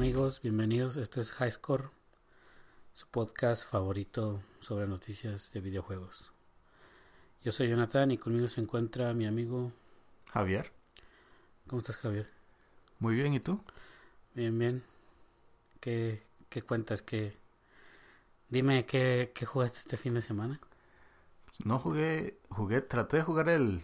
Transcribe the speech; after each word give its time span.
amigos, 0.00 0.40
bienvenidos. 0.40 0.96
Esto 0.96 1.20
es 1.20 1.30
High 1.32 1.52
Score, 1.52 1.90
su 2.94 3.06
podcast 3.08 3.68
favorito 3.68 4.40
sobre 4.60 4.86
noticias 4.86 5.52
de 5.52 5.60
videojuegos. 5.60 6.32
Yo 7.44 7.52
soy 7.52 7.68
Jonathan 7.68 8.10
y 8.10 8.16
conmigo 8.16 8.48
se 8.48 8.62
encuentra 8.62 9.12
mi 9.12 9.26
amigo 9.26 9.72
Javier. 10.32 10.72
¿Cómo 11.66 11.80
estás, 11.80 11.98
Javier? 11.98 12.30
Muy 12.98 13.14
bien, 13.14 13.34
¿y 13.34 13.40
tú? 13.40 13.62
Bien, 14.34 14.58
bien. 14.58 14.82
¿Qué, 15.80 16.22
qué 16.48 16.62
cuentas? 16.62 17.02
¿Qué... 17.02 17.36
Dime, 18.48 18.86
¿qué, 18.86 19.32
¿qué 19.34 19.44
jugaste 19.44 19.80
este 19.80 19.98
fin 19.98 20.14
de 20.14 20.22
semana? 20.22 20.60
No 21.62 21.78
jugué, 21.78 22.38
jugué, 22.48 22.80
traté 22.80 23.18
de 23.18 23.22
jugar 23.22 23.50
el, 23.50 23.82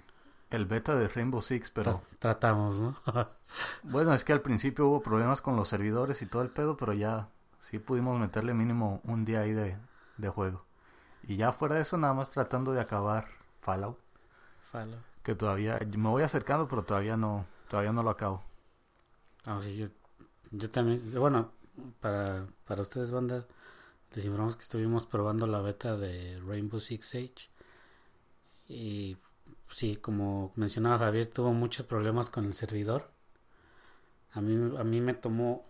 el 0.49 0.65
beta 0.65 0.97
de 0.97 1.09
Rainbow 1.09 1.43
Six, 1.43 1.71
pero... 1.73 1.99
Tra- 1.99 2.05
tratamos, 2.19 2.81
¿no? 2.81 2.97
Bueno, 3.83 4.13
es 4.15 4.25
que 4.25 4.33
al 4.33 4.43
principio 4.43 4.87
hubo 4.89 5.03
problemas 5.03 5.41
con 5.43 5.57
los 5.57 5.69
servidores 5.69 6.23
y 6.23 6.27
todo 6.27 6.43
el 6.43 6.51
pedo, 6.51 6.77
pero 6.77 6.93
ya 6.93 7.29
sí 7.59 7.79
pudimos 7.79 8.19
meterle 8.19 8.55
mínimo 8.55 9.01
un 9.05 9.25
día 9.25 9.41
ahí 9.41 9.53
de, 9.53 9.79
de 10.17 10.29
juego. 10.29 10.65
Y 11.23 11.37
ya 11.37 11.53
fuera 11.53 11.77
de 11.77 11.83
eso, 11.83 11.97
nada 11.99 12.15
más 12.15 12.31
tratando 12.31 12.73
de 12.73 12.81
acabar 12.81 13.29
Fallout, 13.61 13.99
Falo. 14.71 15.03
que 15.23 15.35
todavía 15.35 15.79
me 15.97 16.09
voy 16.09 16.23
acercando, 16.23 16.69
pero 16.69 16.85
todavía 16.85 17.17
no, 17.17 17.47
todavía 17.69 17.93
no 17.93 18.03
lo 18.03 18.11
acabo. 18.11 18.43
Ah, 19.45 19.61
sí, 19.63 19.77
yo, 19.77 19.87
yo 20.51 20.71
también, 20.71 21.01
bueno, 21.19 21.53
para, 22.01 22.47
para 22.65 22.83
ustedes, 22.83 23.11
banda, 23.11 23.47
les 24.13 24.25
informamos 24.25 24.57
que 24.57 24.63
estuvimos 24.63 25.07
probando 25.07 25.47
la 25.47 25.61
beta 25.61 25.97
de 25.97 26.41
Rainbow 26.47 26.81
Six 26.81 27.07
Siege. 27.07 27.51
Y 28.69 29.19
sí, 29.71 29.97
como 29.97 30.53
mencionaba 30.57 30.99
Javier, 30.99 31.27
tuvo 31.29 31.53
muchos 31.53 31.87
problemas 31.87 32.31
con 32.31 32.45
el 32.47 32.55
servidor. 32.55 33.11
A 34.37 34.43
mí, 34.43 34.77
a 34.79 34.85
mí 34.85 35.01
me 35.01 35.15
tomó, 35.15 35.65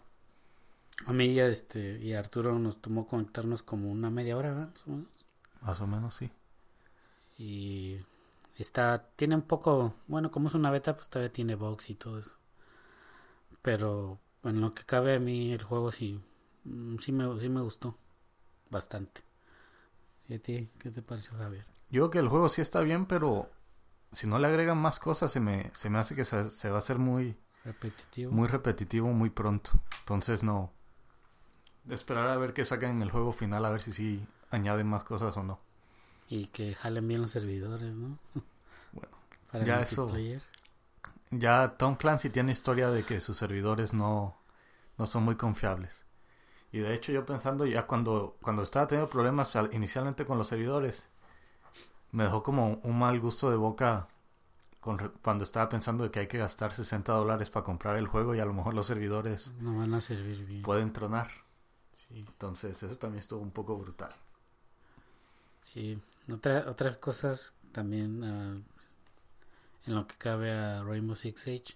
a 1.07 1.13
mí 1.13 1.27
y 1.27 1.39
a, 1.39 1.47
este, 1.47 2.01
y 2.03 2.15
a 2.15 2.19
Arturo 2.19 2.59
nos 2.59 2.83
tomó 2.83 3.07
conectarnos 3.07 3.63
como 3.63 3.93
una 3.93 4.11
media 4.11 4.37
hora, 4.37 4.49
¿verdad? 4.49 4.71
más 4.73 4.87
o 4.87 4.91
menos. 4.91 5.25
Más 5.61 5.81
o 5.81 5.87
menos 5.87 6.15
sí. 6.17 6.31
Y 7.39 8.01
está, 8.59 9.07
tiene 9.15 9.37
un 9.37 9.43
poco, 9.43 9.95
bueno, 10.09 10.33
como 10.33 10.49
es 10.49 10.55
una 10.55 10.73
beta, 10.73 10.97
pues 10.97 11.09
todavía 11.09 11.33
tiene 11.33 11.55
bugs 11.55 11.91
y 11.91 11.95
todo 11.95 12.19
eso. 12.19 12.35
Pero 13.63 14.19
en 14.43 14.61
lo 14.61 14.75
que 14.75 14.83
cabe 14.83 15.15
a 15.15 15.21
mí 15.21 15.53
el 15.53 15.63
juego 15.63 15.93
sí, 15.93 16.21
mm, 16.65 16.97
sí 16.99 17.13
me, 17.13 17.39
sí 17.39 17.49
me 17.49 17.61
gustó 17.61 17.97
bastante. 18.69 19.23
¿Y 20.29 20.35
a 20.35 20.43
ti 20.43 20.69
qué 20.81 20.91
te 20.91 21.03
pareció, 21.03 21.39
Javier? 21.39 21.67
Yo 21.91 22.01
creo 22.01 22.11
que 22.11 22.19
el 22.19 22.29
juego 22.29 22.49
sí 22.49 22.63
está 22.63 22.81
bien, 22.81 23.07
pero 23.07 23.49
si 24.11 24.27
no 24.27 24.41
le 24.41 24.49
agregan 24.49 24.79
más 24.79 24.99
cosas, 24.99 25.31
se 25.31 25.39
me, 25.39 25.71
se 25.75 25.89
me 25.89 25.99
hace 26.01 26.17
que 26.17 26.25
se, 26.25 26.51
se 26.51 26.69
va 26.69 26.77
a 26.77 26.79
hacer 26.79 26.99
muy, 26.99 27.37
Repetitivo. 27.67 28.33
muy 28.33 28.49
repetitivo 28.49 29.09
muy 29.09 29.29
pronto. 29.31 29.73
Entonces 30.01 30.43
no. 30.43 30.71
Esperar 31.91 32.29
a 32.29 32.37
ver 32.37 32.53
qué 32.55 32.65
sacan 32.65 32.91
en 32.91 33.03
el 33.03 33.11
juego 33.11 33.33
final, 33.33 33.65
a 33.65 33.71
ver 33.71 33.83
si 33.83 33.93
sí 33.93 34.27
añaden 34.51 34.87
más 34.89 35.05
cosas 35.05 35.37
o 35.37 35.43
no. 35.43 35.59
Y 36.29 36.47
que 36.47 36.75
jalen 36.75 37.07
bien 37.07 37.21
los 37.23 37.31
servidores, 37.31 37.93
¿no? 37.95 38.19
Bueno, 38.93 39.17
Para 39.53 39.63
el 39.65 39.69
ya 39.69 39.83
eso-. 39.83 40.11
Ya 41.31 41.77
Tom 41.77 41.97
Clancy 41.97 42.31
tiene 42.31 42.53
historia 42.53 42.89
de 42.91 43.03
que 43.05 43.21
sus 43.21 43.37
servidores 43.37 43.93
no, 43.93 44.37
no 44.97 45.07
son 45.07 45.25
muy 45.25 45.35
confiables. 45.37 46.05
Y 46.73 46.79
de 46.79 46.95
hecho 46.95 47.11
yo 47.13 47.27
pensando 47.27 47.67
ya 47.67 47.87
cuando, 47.87 48.37
cuando 48.43 48.63
estaba 48.63 48.87
teniendo 48.87 49.11
problemas 49.11 49.55
al- 49.57 49.73
inicialmente 49.75 50.25
con 50.25 50.39
los 50.39 50.49
servidores, 50.49 51.09
me 52.13 52.25
dejó 52.25 52.43
como 52.43 52.81
un 52.83 52.99
mal 52.99 53.19
gusto 53.21 53.51
de 53.51 53.57
boca 53.57 54.09
con 54.87 55.13
cuando 55.23 55.45
estaba 55.45 55.69
pensando 55.69 56.05
de 56.05 56.11
que 56.11 56.21
hay 56.21 56.27
que 56.29 56.39
gastar 56.39 56.73
60 56.73 57.13
dólares 57.13 57.51
para 57.51 57.65
comprar 57.65 57.97
el 57.97 58.07
juego 58.07 58.35
y 58.35 58.41
a 58.41 58.47
lo 58.47 58.55
mejor 58.55 58.73
los 58.73 58.87
servidores 58.87 59.53
No 59.61 59.77
van 59.77 59.93
a 59.93 60.01
servir 60.01 60.47
bien. 60.47 60.63
pueden 60.63 60.93
tronar. 60.95 61.31
Sí. 61.93 62.25
Entonces 62.27 62.83
eso 62.83 62.97
también 62.97 63.19
estuvo 63.21 63.41
un 63.43 63.51
poco 63.51 63.77
brutal. 63.77 64.15
Sí, 65.63 66.01
Otra, 66.33 66.65
otras 66.69 66.97
cosas 66.99 67.53
también 67.73 68.23
ah, 68.25 68.57
en 69.87 69.95
lo 69.95 70.07
que 70.07 70.17
cabe 70.17 70.53
a 70.53 70.83
Rainbow 70.83 71.17
Six 71.17 71.41
Siege. 71.41 71.75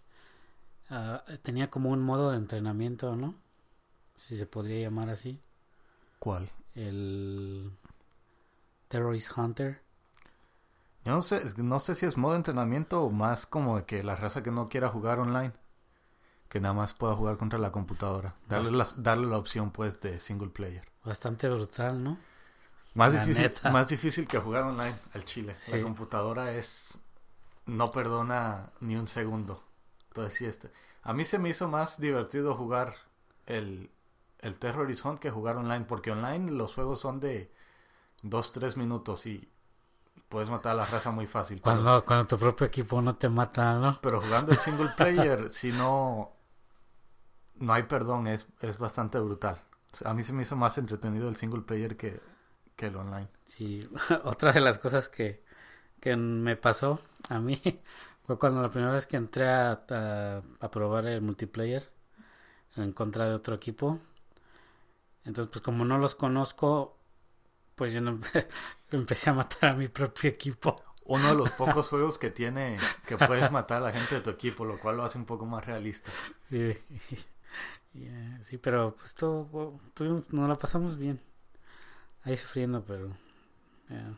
ah, 0.88 1.22
tenía 1.42 1.68
como 1.70 1.90
un 1.90 2.00
modo 2.00 2.30
de 2.30 2.36
entrenamiento, 2.38 3.14
¿no? 3.16 3.34
Si 4.14 4.36
se 4.36 4.46
podría 4.46 4.80
llamar 4.80 5.08
así. 5.10 5.40
¿Cuál? 6.18 6.50
El 6.74 7.72
Terrorist 8.88 9.36
Hunter. 9.36 9.80
Yo 11.04 11.12
no 11.12 11.22
sé, 11.22 11.42
no 11.56 11.78
sé 11.80 11.94
si 11.94 12.06
es 12.06 12.16
modo 12.16 12.36
entrenamiento 12.36 13.00
o 13.02 13.10
más 13.10 13.46
como 13.46 13.76
de 13.78 13.84
que 13.86 14.02
la 14.02 14.16
raza 14.16 14.42
que 14.42 14.50
no 14.50 14.68
quiera 14.68 14.88
jugar 14.90 15.18
online, 15.18 15.52
que 16.48 16.60
nada 16.60 16.74
más 16.74 16.92
pueda 16.94 17.14
jugar 17.14 17.38
contra 17.38 17.58
la 17.58 17.72
computadora. 17.72 18.34
Darle 18.48 18.72
la, 18.72 18.86
darle 18.96 19.26
la 19.26 19.38
opción 19.38 19.70
pues 19.70 20.00
de 20.00 20.18
single 20.18 20.50
player. 20.50 20.86
Bastante 21.04 21.48
brutal, 21.48 22.02
¿no? 22.02 22.18
Más 22.94 23.14
La 23.14 23.20
difícil, 23.20 23.44
neta. 23.44 23.70
más 23.70 23.88
difícil 23.88 24.26
que 24.26 24.38
jugar 24.38 24.64
online 24.64 24.96
al 25.14 25.24
chile. 25.24 25.56
Sí. 25.60 25.72
La 25.72 25.82
computadora 25.82 26.52
es 26.52 26.98
no 27.66 27.90
perdona 27.90 28.70
ni 28.80 28.96
un 28.96 29.06
segundo. 29.08 29.64
Entonces 30.08 30.34
sí 30.38 30.44
este. 30.44 30.72
A 31.02 31.12
mí 31.12 31.24
se 31.24 31.38
me 31.38 31.48
hizo 31.48 31.68
más 31.68 31.98
divertido 32.00 32.54
jugar 32.56 32.94
el, 33.46 33.90
el 34.40 34.58
Terrorist 34.58 35.04
Hunt 35.04 35.20
que 35.20 35.30
jugar 35.30 35.56
online, 35.56 35.84
porque 35.86 36.10
online 36.10 36.50
los 36.50 36.74
juegos 36.74 37.00
son 37.00 37.20
de 37.20 37.52
2-3 38.22 38.76
minutos 38.76 39.24
y 39.26 39.48
puedes 40.30 40.48
matar 40.48 40.72
a 40.72 40.76
la 40.76 40.86
raza 40.86 41.10
muy 41.10 41.26
fácil. 41.26 41.60
Pero- 41.62 41.74
Cuando, 41.82 42.04
cuando 42.06 42.26
tu 42.26 42.38
propio 42.38 42.66
equipo 42.66 43.02
no 43.02 43.16
te 43.16 43.28
mata, 43.28 43.74
¿no? 43.74 43.98
Pero 44.00 44.22
jugando 44.22 44.52
el 44.52 44.58
single 44.58 44.90
player, 44.96 45.50
si 45.50 45.72
no, 45.72 46.32
no 47.56 47.72
hay 47.74 47.82
perdón, 47.82 48.26
es, 48.28 48.48
es 48.62 48.78
bastante 48.78 49.18
brutal. 49.18 49.60
A 50.04 50.14
mí 50.14 50.22
se 50.22 50.32
me 50.32 50.42
hizo 50.42 50.56
más 50.56 50.78
entretenido 50.78 51.28
el 51.28 51.36
single 51.36 51.62
player 51.62 51.96
que, 51.96 52.20
que 52.76 52.86
el 52.86 52.96
online. 52.96 53.28
Sí, 53.44 53.86
otra 54.24 54.52
de 54.52 54.60
las 54.60 54.78
cosas 54.78 55.08
que, 55.08 55.44
que 56.00 56.16
me 56.16 56.56
pasó 56.56 57.00
a 57.28 57.40
mí 57.40 57.60
fue 58.26 58.38
cuando 58.38 58.62
la 58.62 58.70
primera 58.70 58.92
vez 58.92 59.06
que 59.06 59.16
entré 59.16 59.48
a, 59.48 59.72
a, 59.90 60.42
a 60.60 60.70
probar 60.70 61.06
el 61.06 61.20
multiplayer 61.22 61.90
en 62.76 62.92
contra 62.92 63.26
de 63.26 63.34
otro 63.34 63.54
equipo. 63.56 63.98
Entonces, 65.24 65.50
pues 65.50 65.60
como 65.60 65.84
no 65.84 65.98
los 65.98 66.14
conozco, 66.14 66.96
pues 67.74 67.92
yo 67.92 68.00
no 68.00 68.18
empecé 68.92 69.30
a 69.30 69.34
matar 69.34 69.70
a 69.70 69.74
mi 69.74 69.88
propio 69.88 70.30
equipo. 70.30 70.82
Uno 71.04 71.28
de 71.28 71.34
los 71.34 71.50
pocos 71.52 71.88
juegos 71.90 72.18
que 72.18 72.30
tiene 72.30 72.78
que 73.06 73.16
puedes 73.16 73.50
matar 73.50 73.78
a 73.78 73.86
la 73.86 73.92
gente 73.92 74.16
de 74.16 74.20
tu 74.20 74.30
equipo, 74.30 74.64
lo 74.64 74.78
cual 74.78 74.96
lo 74.96 75.04
hace 75.04 75.18
un 75.18 75.24
poco 75.24 75.46
más 75.46 75.64
realista. 75.64 76.12
Sí, 76.48 76.76
sí 78.42 78.58
pero 78.58 78.94
pues 78.96 79.14
todo, 79.14 79.80
tuvimos, 79.94 80.24
nos 80.32 80.48
la 80.48 80.56
pasamos 80.56 80.98
bien. 80.98 81.20
Ahí 82.22 82.36
sufriendo, 82.36 82.84
pero 82.84 83.16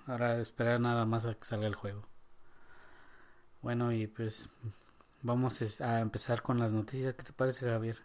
ahora 0.07 0.39
esperar 0.39 0.81
nada 0.81 1.07
más 1.07 1.25
a 1.25 1.35
que 1.35 1.45
salga 1.45 1.67
el 1.67 1.75
juego. 1.75 2.07
Bueno, 3.63 3.93
y 3.93 4.09
pues 4.09 4.51
vamos 5.23 5.81
a 5.81 6.01
empezar 6.01 6.43
con 6.43 6.59
las 6.59 6.73
noticias. 6.73 7.15
¿Qué 7.15 7.23
te 7.23 7.33
parece, 7.33 7.67
Javier? 7.67 7.99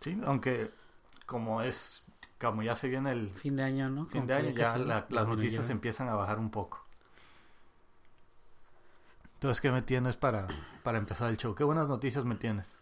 Sí, 0.00 0.20
aunque 0.24 0.72
como 1.26 1.62
es, 1.62 2.02
como 2.40 2.62
ya 2.62 2.74
se 2.74 2.88
viene 2.88 3.12
el 3.12 3.30
Fin 3.30 3.56
de 3.56 3.62
año, 3.64 3.88
¿no? 3.88 4.06
fin 4.06 4.12
Como 4.12 4.26
de 4.26 4.34
año, 4.34 4.50
ya 4.50 4.76
la- 4.78 5.06
las 5.10 5.28
noticias 5.28 5.70
empiezan 5.70 6.08
a 6.08 6.14
bajar 6.14 6.38
un 6.38 6.50
poco. 6.50 6.84
Entonces, 9.34 9.60
¿qué 9.60 9.70
me 9.70 9.82
tienes 9.82 10.16
para, 10.16 10.48
para 10.82 10.98
empezar 10.98 11.30
el 11.30 11.36
show? 11.36 11.54
¿Qué 11.54 11.64
buenas 11.64 11.88
noticias 11.88 12.24
me 12.24 12.36
tienes? 12.36 12.76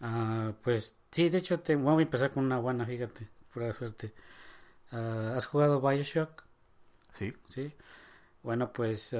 Ah, 0.00 0.52
pues 0.62 0.96
sí, 1.10 1.28
de 1.28 1.38
hecho 1.38 1.60
te 1.60 1.76
voy 1.76 2.00
a 2.00 2.02
empezar 2.02 2.32
con 2.32 2.44
una 2.44 2.58
buena, 2.58 2.84
fíjate, 2.86 3.28
pura 3.52 3.72
suerte. 3.72 4.12
Ah, 4.92 5.34
¿Has 5.36 5.46
jugado 5.46 5.80
Bioshock? 5.80 6.44
Sí, 7.12 7.32
Sí. 7.48 7.72
Bueno, 8.42 8.72
pues 8.72 9.12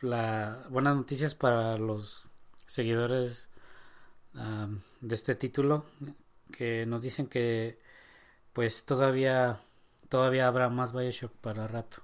la 0.00 0.58
buenas 0.68 0.96
noticias 0.96 1.34
para 1.36 1.78
los 1.78 2.26
seguidores 2.66 3.48
am, 4.34 4.82
de 5.00 5.14
este 5.14 5.36
título 5.36 5.86
que 6.52 6.84
nos 6.86 7.02
dicen 7.02 7.28
que 7.28 7.78
pues 8.54 8.86
todavía 8.86 9.60
todavía 10.08 10.48
habrá 10.48 10.70
más 10.70 10.92
BioShock 10.94 11.32
para 11.34 11.68
rato. 11.68 12.02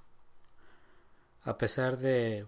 A 1.43 1.57
pesar 1.57 1.97
de 1.97 2.45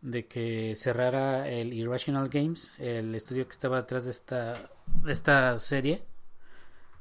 de 0.00 0.26
que 0.26 0.74
cerrara 0.74 1.48
el 1.48 1.72
Irrational 1.74 2.28
Games, 2.28 2.72
el 2.78 3.14
estudio 3.14 3.44
que 3.46 3.52
estaba 3.52 3.80
detrás 3.82 4.04
de 4.04 4.10
esta 4.12 4.70
de 5.04 5.12
esta 5.12 5.58
serie 5.58 6.04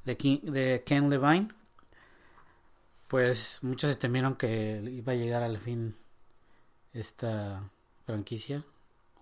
de, 0.06 0.16
de 0.44 0.84
Ken 0.86 1.10
Levine 1.10 1.50
pues 3.08 3.60
muchos 3.64 3.98
temieron 3.98 4.36
que 4.36 4.80
iba 4.92 5.14
a 5.14 5.16
llegar 5.16 5.42
al 5.44 5.58
fin 5.58 5.96
esta 6.94 7.70
franquicia 8.06 8.64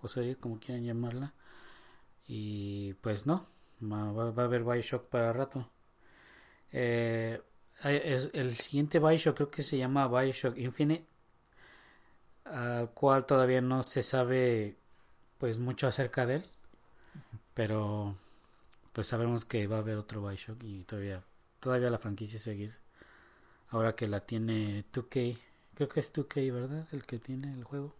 o 0.02 0.08
serie, 0.08 0.36
como 0.36 0.60
quieran 0.60 0.84
llamarla. 0.84 1.34
Y 2.26 2.94
pues 2.94 3.26
no, 3.26 3.46
va- 3.82 4.30
va 4.32 4.42
a 4.42 4.46
haber 4.46 4.64
Bioshock 4.64 5.06
para 5.08 5.32
rato. 5.32 5.68
Eh, 6.72 7.40
es- 7.84 8.30
el 8.34 8.56
siguiente 8.58 8.98
Bioshock 8.98 9.36
creo 9.36 9.50
que 9.50 9.62
se 9.62 9.78
llama 9.78 10.08
Bioshock 10.08 10.58
Infinite, 10.58 11.06
al 12.44 12.90
cual 12.94 13.26
todavía 13.26 13.60
no 13.60 13.82
se 13.84 14.02
sabe 14.02 14.76
pues 15.38 15.58
mucho 15.58 15.86
acerca 15.88 16.26
de 16.26 16.36
él, 16.36 16.44
pero 17.54 18.16
pues 18.92 19.06
sabemos 19.08 19.44
que 19.44 19.66
va 19.68 19.76
a 19.78 19.80
haber 19.80 19.98
otro 19.98 20.22
Bioshock 20.26 20.62
y 20.64 20.84
todavía, 20.84 21.24
todavía 21.60 21.90
la 21.90 21.98
franquicia 21.98 22.38
seguir. 22.40 22.74
Ahora 23.70 23.96
que 23.96 24.08
la 24.08 24.20
tiene 24.26 24.84
2K, 24.92 25.20
creo 25.74 25.88
que 25.88 26.00
es 26.00 26.12
2K, 26.12 26.40
¿verdad? 26.52 26.88
El 26.92 27.04
que 27.06 27.18
tiene 27.18 27.52
el 27.54 27.64
juego. 27.64 27.94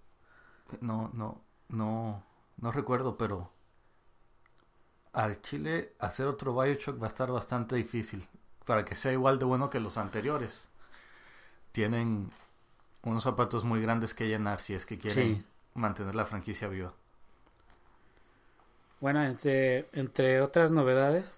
No, 0.80 1.10
no, 1.14 1.42
no, 1.68 2.24
no 2.56 2.72
recuerdo, 2.72 3.16
pero 3.18 3.50
al 5.12 5.42
Chile 5.42 5.94
hacer 5.98 6.26
otro 6.26 6.54
Bioshock 6.58 6.98
va 7.02 7.06
a 7.06 7.08
estar 7.08 7.30
bastante 7.30 7.76
difícil 7.76 8.26
para 8.68 8.84
que 8.84 8.94
sea 8.94 9.12
igual 9.12 9.38
de 9.38 9.46
bueno 9.46 9.70
que 9.70 9.80
los 9.80 9.96
anteriores. 9.96 10.68
Tienen 11.72 12.28
unos 13.02 13.22
zapatos 13.22 13.64
muy 13.64 13.80
grandes 13.80 14.12
que 14.12 14.28
llenar 14.28 14.60
si 14.60 14.74
es 14.74 14.84
que 14.84 14.98
quieren 14.98 15.46
mantener 15.72 16.14
la 16.14 16.26
franquicia 16.26 16.68
viva. 16.68 16.92
Bueno, 19.00 19.24
entre, 19.24 19.88
entre 19.94 20.42
otras 20.42 20.70
novedades, 20.70 21.32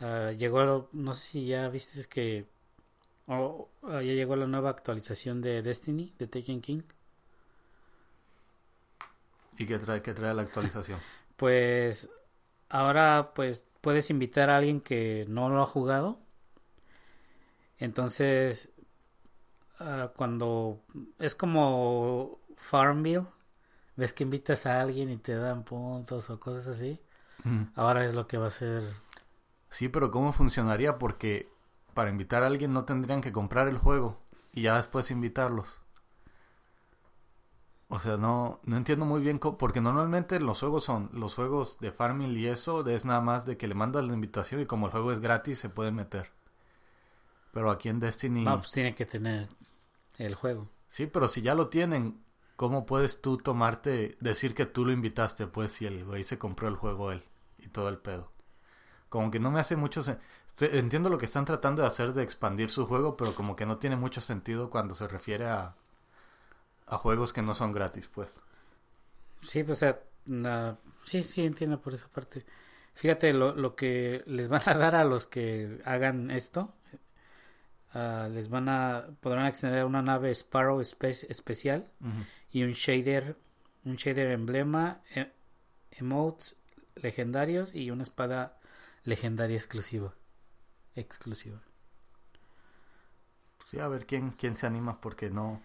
uh, 0.00 0.30
llegó, 0.30 0.88
no 0.90 1.12
sé 1.12 1.28
si 1.28 1.46
ya 1.48 1.68
viste 1.68 2.02
que 2.08 2.46
oh, 3.26 3.68
ya 3.82 4.00
llegó 4.00 4.36
la 4.36 4.46
nueva 4.46 4.70
actualización 4.70 5.42
de 5.42 5.60
Destiny, 5.60 6.14
de 6.18 6.28
Taken 6.28 6.62
King. 6.62 6.82
¿Y 9.58 9.66
qué 9.66 9.78
trae, 9.78 10.00
qué 10.00 10.14
trae 10.14 10.32
la 10.32 10.42
actualización? 10.42 10.98
Pues 11.36 12.08
ahora 12.68 13.32
pues 13.34 13.64
puedes 13.80 14.10
invitar 14.10 14.50
a 14.50 14.56
alguien 14.56 14.80
que 14.80 15.26
no 15.28 15.48
lo 15.48 15.62
ha 15.62 15.66
jugado. 15.66 16.18
Entonces, 17.78 18.72
uh, 19.80 20.08
cuando 20.16 20.82
es 21.18 21.34
como 21.34 22.40
Farmville, 22.56 23.26
ves 23.96 24.12
que 24.12 24.24
invitas 24.24 24.66
a 24.66 24.80
alguien 24.80 25.10
y 25.10 25.16
te 25.16 25.34
dan 25.34 25.64
puntos 25.64 26.30
o 26.30 26.40
cosas 26.40 26.66
así. 26.68 27.00
Ahora 27.76 28.04
es 28.04 28.14
lo 28.14 28.26
que 28.26 28.38
va 28.38 28.48
a 28.48 28.50
ser. 28.50 28.82
Sí, 29.70 29.88
pero 29.88 30.10
¿cómo 30.10 30.32
funcionaría? 30.32 30.98
Porque 30.98 31.48
para 31.94 32.10
invitar 32.10 32.42
a 32.42 32.46
alguien 32.46 32.72
no 32.72 32.84
tendrían 32.84 33.20
que 33.20 33.30
comprar 33.30 33.68
el 33.68 33.78
juego 33.78 34.18
y 34.52 34.62
ya 34.62 34.76
después 34.76 35.12
invitarlos. 35.12 35.80
O 37.88 38.00
sea, 38.00 38.16
no, 38.16 38.60
no 38.64 38.76
entiendo 38.76 39.04
muy 39.04 39.20
bien 39.20 39.38
cómo, 39.38 39.58
porque 39.58 39.80
normalmente 39.80 40.40
los 40.40 40.58
juegos 40.58 40.84
son, 40.84 41.08
los 41.12 41.34
juegos 41.34 41.78
de 41.78 41.92
Farming 41.92 42.36
y 42.36 42.46
eso 42.46 42.86
es 42.86 43.04
nada 43.04 43.20
más 43.20 43.46
de 43.46 43.56
que 43.56 43.68
le 43.68 43.74
mandas 43.74 44.04
la 44.04 44.14
invitación 44.14 44.60
y 44.60 44.66
como 44.66 44.86
el 44.86 44.92
juego 44.92 45.12
es 45.12 45.20
gratis 45.20 45.60
se 45.60 45.68
puede 45.68 45.92
meter. 45.92 46.32
Pero 47.52 47.70
aquí 47.70 47.88
en 47.88 48.00
Destiny... 48.00 48.42
No, 48.42 48.58
pues 48.58 48.72
tiene 48.72 48.94
que 48.94 49.06
tener 49.06 49.48
el 50.18 50.34
juego. 50.34 50.68
Sí, 50.88 51.06
pero 51.06 51.28
si 51.28 51.42
ya 51.42 51.54
lo 51.54 51.68
tienen, 51.68 52.20
¿cómo 52.56 52.86
puedes 52.86 53.22
tú 53.22 53.36
tomarte, 53.36 54.16
decir 54.20 54.54
que 54.54 54.66
tú 54.66 54.84
lo 54.84 54.92
invitaste, 54.92 55.46
pues, 55.46 55.72
si 55.72 55.86
el 55.86 56.04
güey 56.04 56.24
se 56.24 56.38
compró 56.38 56.68
el 56.68 56.76
juego 56.76 57.12
él 57.12 57.22
y 57.58 57.68
todo 57.68 57.88
el 57.88 57.98
pedo? 57.98 58.32
Como 59.08 59.30
que 59.30 59.38
no 59.38 59.52
me 59.52 59.60
hace 59.60 59.76
mucho 59.76 60.02
sentido. 60.02 60.26
Entiendo 60.58 61.08
lo 61.08 61.18
que 61.18 61.26
están 61.26 61.44
tratando 61.44 61.82
de 61.82 61.88
hacer 61.88 62.12
de 62.14 62.22
expandir 62.22 62.70
su 62.70 62.86
juego, 62.86 63.16
pero 63.16 63.34
como 63.34 63.54
que 63.54 63.66
no 63.66 63.78
tiene 63.78 63.94
mucho 63.94 64.20
sentido 64.20 64.70
cuando 64.70 64.94
se 64.94 65.06
refiere 65.06 65.46
a, 65.46 65.76
a 66.86 66.98
juegos 66.98 67.32
que 67.32 67.42
no 67.42 67.54
son 67.54 67.72
gratis, 67.72 68.08
pues. 68.08 68.40
Sí, 69.42 69.64
pues, 69.64 69.78
o 69.78 69.80
sea, 69.80 70.00
sí, 71.04 71.24
sí, 71.24 71.44
entiendo 71.44 71.80
por 71.80 71.94
esa 71.94 72.08
parte. 72.08 72.44
Fíjate 72.94 73.32
lo, 73.32 73.54
lo 73.54 73.76
que 73.76 74.22
les 74.26 74.48
van 74.48 74.62
a 74.66 74.74
dar 74.74 74.94
a 74.94 75.04
los 75.04 75.26
que 75.26 75.80
hagan 75.84 76.30
esto. 76.30 76.74
Uh, 77.94 78.28
les 78.30 78.48
van 78.48 78.68
a 78.68 79.06
podrán 79.20 79.46
extender 79.46 79.84
una 79.84 80.02
nave 80.02 80.30
Sparrow 80.34 80.80
especial 80.80 81.90
y 82.50 82.62
un 82.62 82.72
shader, 82.72 83.38
un 83.84 83.96
shader 83.96 84.32
emblema, 84.32 85.00
e, 85.14 85.32
emotes 85.92 86.56
legendarios 86.94 87.74
y 87.74 87.90
una 87.90 88.02
espada 88.02 88.58
legendaria 89.04 89.56
exclusiva. 89.56 90.14
Exclusiva. 90.94 91.60
Sí, 93.66 93.78
a 93.78 93.88
ver 93.88 94.06
quién, 94.06 94.30
quién 94.32 94.56
se 94.56 94.66
anima 94.66 95.00
porque 95.00 95.30
no. 95.30 95.62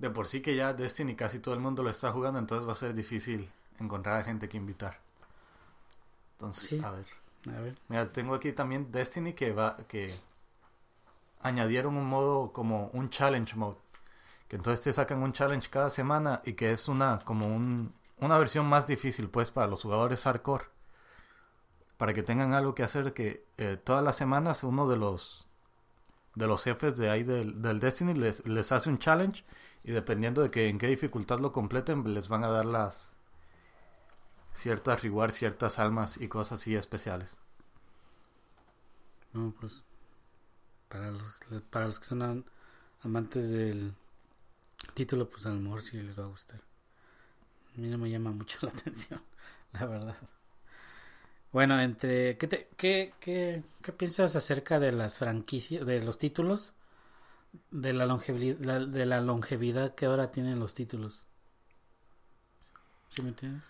De 0.00 0.10
por 0.10 0.26
sí 0.26 0.40
que 0.40 0.56
ya 0.56 0.72
Destiny 0.72 1.14
casi 1.14 1.38
todo 1.38 1.54
el 1.54 1.60
mundo 1.60 1.82
lo 1.82 1.90
está 1.90 2.10
jugando, 2.10 2.38
entonces 2.38 2.66
va 2.66 2.72
a 2.72 2.76
ser 2.76 2.94
difícil 2.94 3.48
encontrar 3.78 4.20
a 4.20 4.24
gente 4.24 4.48
que 4.48 4.56
invitar. 4.56 4.98
Entonces, 6.32 6.82
a 6.82 6.90
ver. 6.90 7.06
A 7.54 7.60
ver. 7.60 7.78
Mira, 7.88 8.10
tengo 8.10 8.34
aquí 8.34 8.52
también 8.52 8.90
Destiny 8.90 9.34
que 9.34 9.52
va 9.52 9.76
que 9.86 10.12
añadieron 11.42 11.96
un 11.96 12.06
modo 12.06 12.52
como 12.52 12.88
un 12.92 13.10
challenge 13.10 13.56
mode 13.56 13.78
que 14.50 14.56
entonces 14.56 14.82
te 14.82 14.92
sacan 14.92 15.22
un 15.22 15.32
challenge 15.32 15.70
cada 15.70 15.88
semana 15.90 16.42
y 16.44 16.54
que 16.54 16.72
es 16.72 16.88
una 16.88 17.20
como 17.20 17.46
un, 17.46 17.94
una 18.18 18.36
versión 18.36 18.66
más 18.66 18.84
difícil 18.84 19.28
pues 19.28 19.52
para 19.52 19.68
los 19.68 19.82
jugadores 19.82 20.24
hardcore 20.24 20.64
para 21.96 22.12
que 22.12 22.24
tengan 22.24 22.52
algo 22.52 22.74
que 22.74 22.82
hacer 22.82 23.12
que 23.14 23.44
eh, 23.58 23.78
todas 23.82 24.02
las 24.02 24.16
semanas 24.16 24.64
uno 24.64 24.88
de 24.88 24.96
los 24.96 25.46
de 26.34 26.46
los 26.46 26.62
jefes 26.62 26.96
de 26.96 27.10
ahí 27.10 27.22
del, 27.22 27.60
del 27.60 27.80
Destiny 27.80 28.14
les, 28.14 28.46
les 28.46 28.72
hace 28.72 28.88
un 28.88 28.98
challenge 28.98 29.44
y 29.84 29.92
dependiendo 29.92 30.42
de 30.42 30.50
que 30.50 30.68
en 30.68 30.78
qué 30.78 30.88
dificultad 30.88 31.40
lo 31.40 31.52
completen 31.52 32.14
les 32.14 32.28
van 32.28 32.44
a 32.44 32.48
dar 32.48 32.66
las 32.66 33.14
ciertas 34.52 35.02
rewards, 35.02 35.34
ciertas 35.34 35.78
almas 35.78 36.16
y 36.18 36.28
cosas 36.28 36.60
así 36.60 36.74
especiales. 36.74 37.38
No, 39.32 39.54
pues 39.60 39.84
para 40.88 41.10
los, 41.12 41.22
para 41.70 41.86
los 41.86 42.00
que 42.00 42.06
son 42.06 42.44
amantes 43.02 43.48
del 43.48 43.94
título, 44.94 45.30
pues 45.30 45.46
a 45.46 45.50
lo 45.50 45.60
mejor 45.60 45.82
sí 45.82 45.96
les 46.02 46.18
va 46.18 46.24
a 46.24 46.28
gustar. 46.28 46.60
A 47.76 47.80
mí 47.80 47.88
no 47.88 47.98
me 47.98 48.10
llama 48.10 48.32
mucho 48.32 48.58
la 48.62 48.70
atención, 48.70 49.22
la 49.72 49.86
verdad. 49.86 50.16
Bueno, 51.52 51.80
entre 51.80 52.36
¿qué, 52.38 52.46
te, 52.46 52.68
qué, 52.76 53.12
qué, 53.20 53.62
qué 53.82 53.92
piensas 53.92 54.36
acerca 54.36 54.78
de 54.78 54.92
las 54.92 55.18
franquicias, 55.18 55.84
de 55.84 56.00
los 56.00 56.18
títulos, 56.18 56.74
de 57.70 57.92
la 57.92 58.06
longevidad, 58.06 58.86
de 58.86 59.06
la 59.06 59.20
longevidad 59.20 59.94
que 59.94 60.06
ahora 60.06 60.30
tienen 60.30 60.60
los 60.60 60.74
títulos? 60.74 61.26
¿Sí 63.08 63.22
me 63.22 63.30
entiendes? 63.30 63.64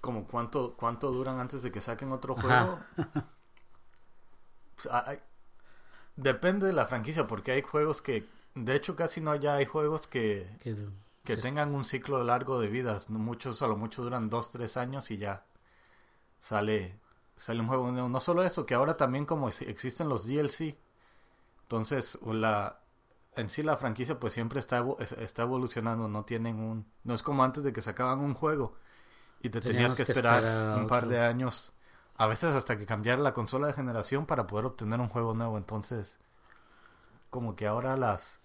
Como 0.00 0.26
cuánto 0.26 0.74
cuánto 0.76 1.10
duran 1.10 1.40
antes 1.40 1.62
de 1.62 1.72
que 1.72 1.80
saquen 1.80 2.12
otro 2.12 2.34
juego. 2.34 2.80
Pues, 4.74 4.88
hay, 4.92 5.18
depende 6.16 6.66
de 6.66 6.72
la 6.72 6.86
franquicia, 6.86 7.28
porque 7.28 7.52
hay 7.52 7.62
juegos 7.62 8.00
que 8.00 8.26
de 8.54 8.76
hecho, 8.76 8.96
casi 8.96 9.20
no 9.20 9.34
ya 9.34 9.54
hay 9.54 9.64
juegos 9.64 10.06
que, 10.06 10.46
que, 11.24 11.36
tengan 11.36 11.74
un 11.74 11.84
ciclo 11.84 12.22
largo 12.22 12.60
de 12.60 12.68
vida. 12.68 12.98
Muchos 13.08 13.62
a 13.62 13.66
lo 13.66 13.76
mucho 13.76 14.02
duran 14.02 14.28
dos, 14.28 14.50
tres 14.50 14.76
años 14.76 15.10
y 15.10 15.16
ya 15.16 15.44
sale, 16.42 16.98
sale 17.36 17.60
un 17.60 17.68
juego 17.68 17.90
No 17.90 18.20
solo 18.20 18.42
eso, 18.42 18.66
que 18.66 18.74
ahora 18.74 18.98
también 18.98 19.24
como 19.24 19.48
existen 19.48 20.10
los 20.10 20.26
DLC, 20.26 20.76
entonces 21.62 22.18
la, 22.22 22.80
en 23.36 23.48
sí 23.48 23.62
la 23.62 23.76
franquicia 23.78 24.20
pues 24.20 24.34
siempre 24.34 24.60
está, 24.60 24.84
está 25.18 25.42
evolucionando. 25.42 26.08
No 26.08 26.24
tienen 26.24 26.58
un... 26.58 26.86
No 27.04 27.14
es 27.14 27.22
como 27.22 27.44
antes 27.44 27.64
de 27.64 27.72
que 27.72 27.80
sacaban 27.80 28.18
un 28.18 28.34
juego 28.34 28.74
y 29.40 29.48
te 29.48 29.60
tenías 29.60 29.94
que, 29.94 30.02
esperar, 30.02 30.78
un 30.78 30.86
par 30.86 31.06
de 31.06 31.20
años. 31.20 31.72
A 32.16 32.26
veces 32.26 32.54
hasta 32.54 32.76
que 32.76 32.84
cambiar 32.84 33.18
la 33.18 33.32
consola 33.32 33.68
de 33.68 33.72
generación 33.72 34.26
para 34.26 34.46
poder 34.46 34.66
obtener 34.66 35.00
un 35.00 35.08
juego 35.08 35.32
nuevo. 35.32 35.56
Entonces, 35.56 36.18
como 37.30 37.56
que 37.56 37.66
ahora 37.66 37.96
las 37.96 38.40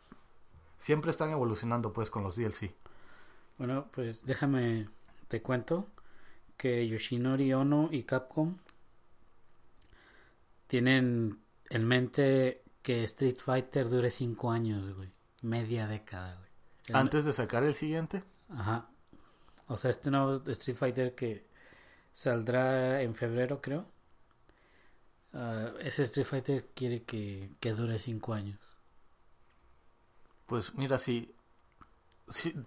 siempre 0.77 1.11
están 1.11 1.31
evolucionando 1.31 1.91
pues 1.91 2.09
con 2.09 2.23
los 2.23 2.35
DLC. 2.35 2.73
Bueno, 3.57 3.87
pues 3.91 4.23
déjame 4.25 4.87
te 5.27 5.41
cuento 5.41 5.87
que 6.57 6.87
Yoshinori 6.87 7.53
Ono 7.53 7.89
y 7.91 8.03
Capcom 8.03 8.57
tienen 10.67 11.39
en 11.69 11.85
mente 11.85 12.63
que 12.81 13.03
Street 13.03 13.37
Fighter 13.37 13.89
dure 13.89 14.09
5 14.09 14.51
años, 14.51 14.93
güey. 14.95 15.09
Media 15.43 15.87
década, 15.87 16.35
güey. 16.35 16.49
¿Antes 16.93 17.25
de 17.25 17.33
sacar 17.33 17.63
el 17.63 17.75
siguiente? 17.75 18.23
Ajá. 18.49 18.89
O 19.67 19.77
sea, 19.77 19.91
este 19.91 20.09
nuevo 20.09 20.41
Street 20.51 20.77
Fighter 20.77 21.15
que 21.15 21.45
saldrá 22.13 23.01
en 23.01 23.13
febrero, 23.13 23.61
creo. 23.61 23.85
Ah, 25.33 25.71
ese 25.81 26.03
Street 26.03 26.25
Fighter 26.25 26.65
quiere 26.73 27.03
que, 27.03 27.51
que 27.59 27.73
dure 27.73 27.99
5 27.99 28.33
años. 28.33 28.59
Pues 30.45 30.73
mira, 30.75 30.97
si, 30.97 31.35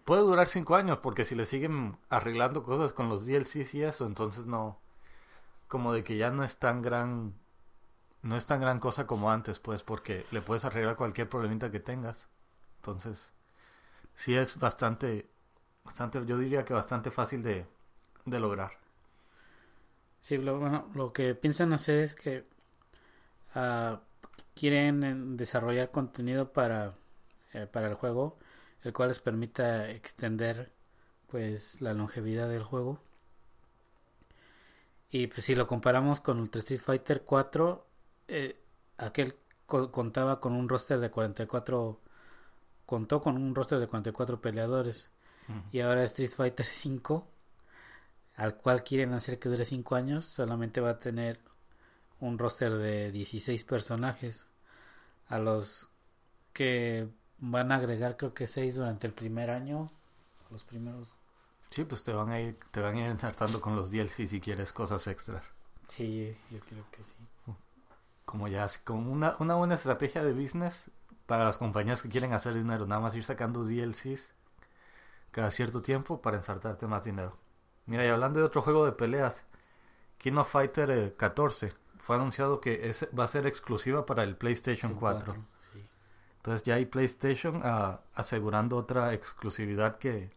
puede 0.05 0.23
durar 0.23 0.49
cinco 0.49 0.77
años, 0.77 0.99
porque 0.99 1.25
si 1.25 1.35
le 1.35 1.47
siguen 1.47 1.99
arreglando 2.09 2.63
cosas 2.63 2.93
con 2.93 3.09
los 3.09 3.27
DLCs 3.27 3.75
y 3.75 3.83
eso, 3.83 4.07
entonces 4.07 4.47
no, 4.47 4.79
como 5.69 5.93
de 5.93 6.05
que 6.05 6.17
ya 6.17 6.31
no 6.31 6.45
es 6.45 6.59
tan 6.59 6.83
gran, 6.83 7.35
no 8.23 8.37
es 8.37 8.47
tan 8.47 8.61
gran 8.61 8.81
cosa 8.81 9.07
como 9.07 9.31
antes, 9.31 9.59
pues, 9.59 9.83
porque 9.83 10.25
le 10.31 10.41
puedes 10.41 10.65
arreglar 10.65 10.97
cualquier 10.97 11.29
problemita 11.29 11.71
que 11.71 11.81
tengas. 11.81 12.29
Entonces, 12.77 13.33
sí 14.15 14.37
es 14.37 14.59
bastante, 14.59 15.29
bastante, 15.85 16.25
yo 16.27 16.39
diría 16.39 16.65
que 16.65 16.75
bastante 16.75 17.11
fácil 17.11 17.43
de, 17.43 17.67
de 18.25 18.41
lograr. 18.41 18.73
Sí, 20.21 20.37
lo, 20.39 20.59
bueno, 20.59 20.89
lo 20.95 21.13
que 21.13 21.35
piensan 21.35 21.73
hacer 21.73 22.01
es 22.01 22.15
que 22.15 22.47
uh, 23.55 23.97
quieren 24.55 25.37
desarrollar 25.37 25.91
contenido 25.91 26.53
para 26.53 26.95
eh, 27.53 27.67
para 27.67 27.89
el 27.89 27.95
juego, 27.95 28.39
el 28.83 28.93
cual 28.93 29.09
les 29.09 29.21
permita 29.21 29.91
extender 29.91 30.73
pues 31.29 31.81
la 31.81 31.95
longevidad 31.95 32.49
del 32.49 32.63
juego. 32.63 33.01
Y 35.11 35.27
pues 35.27 35.45
si 35.45 35.55
lo 35.55 35.67
comparamos 35.67 36.21
con 36.21 36.39
Ultra 36.39 36.61
Street 36.61 36.81
Fighter 36.81 37.23
4, 37.23 37.87
eh, 38.29 38.61
aquel 38.97 39.37
contaba 39.67 40.41
con 40.41 40.53
un 40.53 40.69
roster 40.69 40.99
de 40.99 41.11
44 41.11 42.01
contó 42.87 43.21
con 43.21 43.37
un 43.37 43.55
roster 43.55 43.79
de 43.79 43.87
44 43.87 44.41
peleadores 44.41 45.11
y 45.71 45.81
ahora 45.81 46.03
Street 46.05 46.31
Fighter 46.31 46.67
5 46.67 47.27
al 48.37 48.57
cual 48.57 48.83
quieren 48.83 49.13
hacer 49.13 49.39
que 49.39 49.49
dure 49.49 49.65
5 49.65 49.95
años 49.95 50.25
solamente 50.25 50.81
va 50.81 50.91
a 50.91 50.99
tener 50.99 51.41
un 52.19 52.39
roster 52.39 52.75
de 52.75 53.13
16 53.13 53.63
personajes 53.65 54.49
a 55.29 55.39
los 55.39 55.89
que 56.53 57.09
van 57.41 57.73
a 57.73 57.77
agregar 57.77 58.17
creo 58.17 58.35
que 58.35 58.47
6 58.47 58.77
durante 58.77 59.07
el 59.07 59.13
primer 59.13 59.51
año 59.51 59.91
los 60.51 60.65
primeros 60.65 61.17
sí 61.71 61.85
pues 61.85 62.03
te 62.03 62.13
van 62.13 62.31
a 62.31 62.41
ir 62.41 62.59
te 62.71 62.81
van 62.81 62.97
a 62.97 63.01
ir 63.01 63.07
ensartando 63.07 63.61
con 63.61 63.77
los 63.77 63.91
DLC 63.91 64.27
si 64.27 64.41
quieres 64.41 64.73
cosas 64.73 65.07
extras 65.07 65.53
sí 65.89 66.37
yo 66.51 66.61
creo 66.61 66.85
que 66.91 67.03
sí 67.03 67.17
como 68.31 68.47
ya 68.47 68.69
como 68.85 69.11
una, 69.11 69.35
una 69.41 69.57
buena 69.57 69.75
estrategia 69.75 70.23
de 70.23 70.33
business 70.33 70.89
para 71.27 71.45
las 71.45 71.59
compañías 71.59 72.03
que 72.03 72.09
quieren 72.09 72.33
hacer 72.33 72.55
dinero, 72.55 72.87
nada 72.87 73.01
más 73.01 73.15
ir 73.15 73.23
sacando 73.23 73.65
DLCs 73.65 74.33
cada 75.31 75.53
cierto 75.53 75.81
tiempo 75.81 76.21
para 76.21 76.37
ensartarte 76.37 76.89
más 76.89 77.05
dinero. 77.05 77.37
Mira, 77.87 78.05
y 78.05 78.09
hablando 78.09 78.41
de 78.41 78.47
otro 78.47 78.63
juego 78.63 78.85
de 78.85 78.91
peleas, 78.91 79.45
King 80.19 80.35
of 80.35 80.51
Fighter 80.51 81.15
14 81.17 81.67
eh, 81.67 81.73
fue 81.99 82.17
anunciado 82.17 82.61
que 82.61 82.89
es, 82.89 83.09
va 83.17 83.25
a 83.25 83.29
ser 83.29 83.47
exclusiva 83.47 84.07
para 84.07 84.25
el 84.25 84.37
PlayStation 84.37 84.95
4. 84.95 85.37
Entonces 86.41 86.65
ya 86.65 86.77
hay 86.77 86.87
PlayStation 86.87 87.61
ah, 87.63 88.01
asegurando 88.15 88.79
otra 88.79 89.13
exclusividad 89.13 89.99
que 89.99 90.31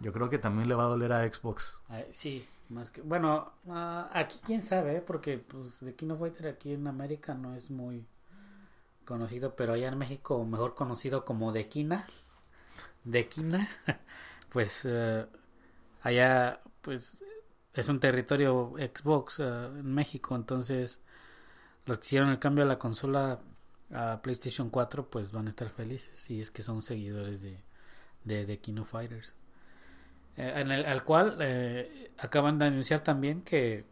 yo 0.00 0.12
creo 0.12 0.30
que 0.30 0.38
también 0.38 0.68
le 0.68 0.76
va 0.76 0.84
a 0.84 0.88
doler 0.88 1.12
a 1.12 1.28
Xbox. 1.28 1.78
sí, 2.12 2.46
más 2.68 2.90
que, 2.90 3.00
bueno, 3.00 3.52
ah, 3.68 4.08
aquí 4.12 4.38
quién 4.44 4.60
sabe, 4.60 4.96
¿eh? 4.96 5.00
porque 5.00 5.38
pues 5.38 5.80
de 5.80 5.94
King 5.96 6.10
of 6.10 6.20
Fighter 6.20 6.46
aquí 6.46 6.72
en 6.72 6.86
América 6.86 7.34
no 7.34 7.54
es 7.56 7.70
muy 7.70 8.06
conocido, 9.04 9.56
pero 9.56 9.72
allá 9.72 9.88
en 9.88 9.98
México 9.98 10.44
mejor 10.44 10.74
conocido 10.74 11.24
como 11.24 11.50
Dequina, 11.50 12.06
Dequina, 13.02 13.68
pues 14.50 14.84
uh, 14.84 15.26
allá 16.02 16.60
pues 16.82 17.24
es 17.72 17.88
un 17.88 17.98
territorio 17.98 18.74
Xbox 18.76 19.40
uh, 19.40 19.66
en 19.76 19.92
México, 19.92 20.36
entonces 20.36 21.00
los 21.84 21.98
que 21.98 22.06
hicieron 22.06 22.28
el 22.30 22.38
cambio 22.38 22.62
a 22.62 22.68
la 22.68 22.78
consola 22.78 23.40
a 23.92 24.20
PlayStation 24.22 24.70
4 24.70 25.08
pues 25.10 25.32
van 25.32 25.46
a 25.46 25.50
estar 25.50 25.68
felices 25.68 26.30
y 26.30 26.40
es 26.40 26.50
que 26.50 26.62
son 26.62 26.82
seguidores 26.82 27.42
de 27.42 27.60
de, 28.26 28.58
Kino 28.58 28.84
Fighters. 28.84 29.36
Eh, 30.36 30.52
en 30.56 30.70
el, 30.70 30.84
al 30.84 31.04
cual 31.04 31.38
eh, 31.40 32.12
acaban 32.18 32.58
de 32.58 32.66
anunciar 32.66 33.00
también 33.00 33.42
que 33.42 33.84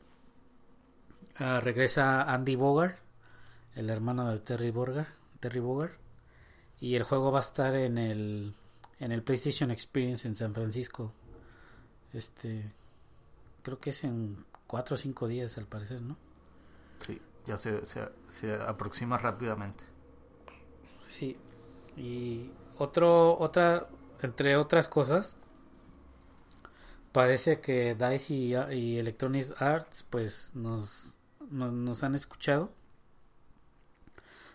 uh, 1.41 1.61
regresa 1.61 2.23
Andy 2.33 2.57
Bogart, 2.57 2.99
el 3.75 3.91
hermano 3.91 4.31
de 4.31 4.41
Terry 4.41 4.71
Bogard, 4.71 5.07
Terry 5.41 5.61
Bogard, 5.61 5.93
y 6.81 6.97
el 6.97 7.05
juego 7.05 7.33
va 7.33 7.39
a 7.39 7.43
estar 7.43 7.75
en 7.75 7.99
el 7.99 8.55
en 9.01 9.13
el 9.13 9.23
PlayStation 9.23 9.71
Experience 9.71 10.27
en 10.29 10.37
San 10.37 10.55
Francisco. 10.55 11.13
Este 12.13 12.73
creo 13.63 13.81
que 13.81 13.91
es 13.91 14.05
en 14.05 14.45
cuatro 14.67 14.95
o 14.95 14.97
cinco 14.99 15.27
días 15.29 15.57
al 15.59 15.67
parecer, 15.67 16.03
¿no? 16.03 16.17
Ya 17.47 17.59
se, 17.59 17.85
se, 17.85 18.09
se 18.29 18.55
aproxima 18.55 19.19
rápidamente. 19.19 19.85
Sí. 21.09 21.37
Y 21.97 22.51
otro 22.77 23.39
otra 23.39 23.87
entre 24.23 24.57
otras 24.57 24.89
cosas 24.89 25.37
parece 27.13 27.61
que 27.61 27.95
DICE 27.95 28.75
y, 28.75 28.99
Electronic 28.99 29.63
Arts 29.63 30.05
pues 30.11 30.51
nos, 30.55 31.15
nos, 31.51 32.03
han 32.03 32.17
escuchado 32.17 32.73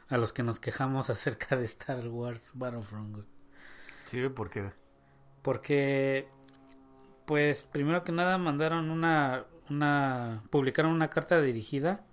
a 0.09 0.17
los 0.17 0.33
que 0.33 0.43
nos 0.43 0.59
quejamos 0.59 1.09
acerca 1.09 1.55
de 1.55 1.63
Star 1.63 2.05
Wars 2.09 2.51
Battlefront. 2.53 3.25
Sí, 4.05 4.27
¿por 4.27 4.49
qué? 4.49 4.71
Porque 5.41 6.27
pues 7.25 7.61
primero 7.61 8.03
que 8.03 8.11
nada 8.11 8.37
mandaron 8.37 8.89
una 8.89 9.45
una 9.69 10.43
publicaron 10.49 10.91
una 10.91 11.09
carta 11.09 11.39
dirigida 11.41 12.03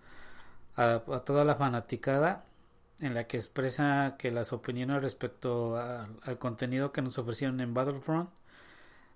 a, 0.76 1.00
toda 1.24 1.44
la 1.44 1.54
fanaticada 1.56 2.44
en 3.00 3.14
la 3.14 3.26
que 3.26 3.36
expresa 3.36 4.16
que 4.18 4.30
las 4.30 4.52
opiniones 4.52 5.02
respecto 5.02 5.76
al 5.76 6.38
contenido 6.38 6.92
que 6.92 7.02
nos 7.02 7.18
ofrecieron 7.18 7.60
en 7.60 7.74
Battlefront 7.74 8.30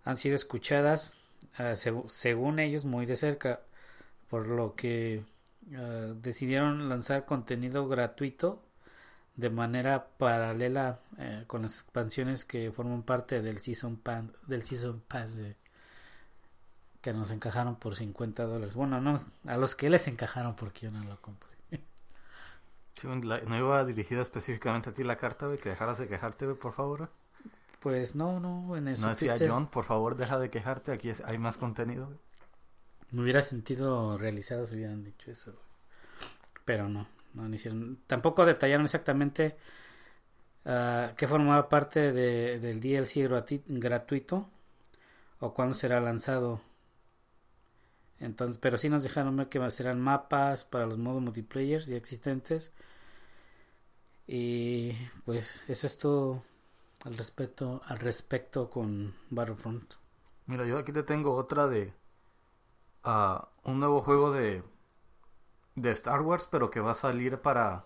han 0.04 0.16
sido 0.16 0.34
escuchadas 0.34 1.16
Ah, 1.56 1.74
según 1.76 2.58
ellos, 2.58 2.84
muy 2.84 3.06
de 3.06 3.16
cerca, 3.16 3.60
por 4.28 4.46
lo 4.48 4.74
que 4.76 5.24
ah, 5.76 6.14
decidieron 6.22 6.88
lanzar 6.88 7.26
contenido 7.26 7.88
gratuito 7.88 8.62
de 9.36 9.50
manera 9.50 10.08
paralela 10.18 11.00
eh, 11.18 11.44
con 11.46 11.62
las 11.62 11.80
expansiones 11.80 12.44
que 12.44 12.72
forman 12.72 13.02
parte 13.02 13.42
del 13.42 13.58
Season, 13.60 13.96
Pan, 13.96 14.32
del 14.46 14.62
season 14.62 15.02
Pass 15.08 15.36
de, 15.36 15.56
que 17.00 17.12
nos 17.12 17.30
encajaron 17.30 17.76
por 17.76 17.96
50 17.96 18.44
dólares. 18.44 18.74
Bueno, 18.74 19.00
no, 19.00 19.18
a 19.46 19.56
los 19.56 19.74
que 19.76 19.90
les 19.90 20.08
encajaron 20.08 20.56
porque 20.56 20.86
yo 20.86 20.90
no 20.92 21.04
lo 21.04 21.20
compré. 21.20 21.49
¿No 23.04 23.58
iba 23.58 23.84
dirigida 23.84 24.22
específicamente 24.22 24.90
a 24.90 24.94
ti 24.94 25.02
la 25.02 25.16
carta, 25.16 25.48
de 25.48 25.58
que 25.58 25.68
dejaras 25.68 25.98
de 25.98 26.08
quejarte, 26.08 26.46
por 26.54 26.72
favor? 26.72 27.10
Pues 27.80 28.14
no, 28.14 28.40
no, 28.40 28.76
en 28.76 28.88
eso. 28.88 29.02
No 29.02 29.08
decía 29.08 29.36
John, 29.38 29.66
por 29.68 29.84
favor, 29.84 30.16
deja 30.16 30.38
de 30.38 30.50
quejarte, 30.50 30.92
aquí 30.92 31.10
hay 31.24 31.38
más 31.38 31.56
contenido. 31.56 32.12
Me 33.10 33.22
hubiera 33.22 33.42
sentido 33.42 34.18
realizado 34.18 34.66
si 34.66 34.74
hubieran 34.74 35.02
dicho 35.02 35.30
eso. 35.30 35.54
Pero 36.64 36.88
no, 36.88 37.08
no 37.34 37.48
hicieron. 37.52 37.98
Tampoco 38.06 38.44
detallaron 38.44 38.84
exactamente 38.84 39.56
uh, 40.64 41.14
qué 41.16 41.26
formaba 41.26 41.68
parte 41.68 42.12
de, 42.12 42.60
del 42.60 42.80
DLC 42.80 43.28
gratuito 43.66 44.48
o 45.40 45.54
cuándo 45.54 45.74
será 45.74 46.00
lanzado. 46.00 46.60
Entonces, 48.20 48.58
pero 48.58 48.76
sí 48.76 48.90
nos 48.90 49.02
dejaron 49.02 49.36
ver 49.36 49.48
que 49.48 49.70
serán 49.70 50.00
mapas 50.00 50.64
para 50.64 50.86
los 50.86 50.98
modos 50.98 51.22
multiplayer 51.22 51.82
ya 51.82 51.96
existentes. 51.96 52.72
Y 54.32 54.92
pues 55.24 55.64
eso 55.66 55.88
es 55.88 55.98
todo 55.98 56.44
al 57.04 57.16
respecto, 57.16 57.80
al 57.86 57.98
respecto 57.98 58.70
con 58.70 59.12
Battlefront. 59.28 59.94
Mira, 60.46 60.64
yo 60.66 60.78
aquí 60.78 60.92
te 60.92 61.02
tengo 61.02 61.34
otra 61.34 61.66
de 61.66 61.92
uh, 63.04 63.40
un 63.64 63.80
nuevo 63.80 64.00
juego 64.02 64.30
de 64.30 64.62
de 65.74 65.90
Star 65.90 66.20
Wars, 66.22 66.46
pero 66.48 66.70
que 66.70 66.78
va 66.78 66.92
a 66.92 66.94
salir 66.94 67.40
para 67.40 67.82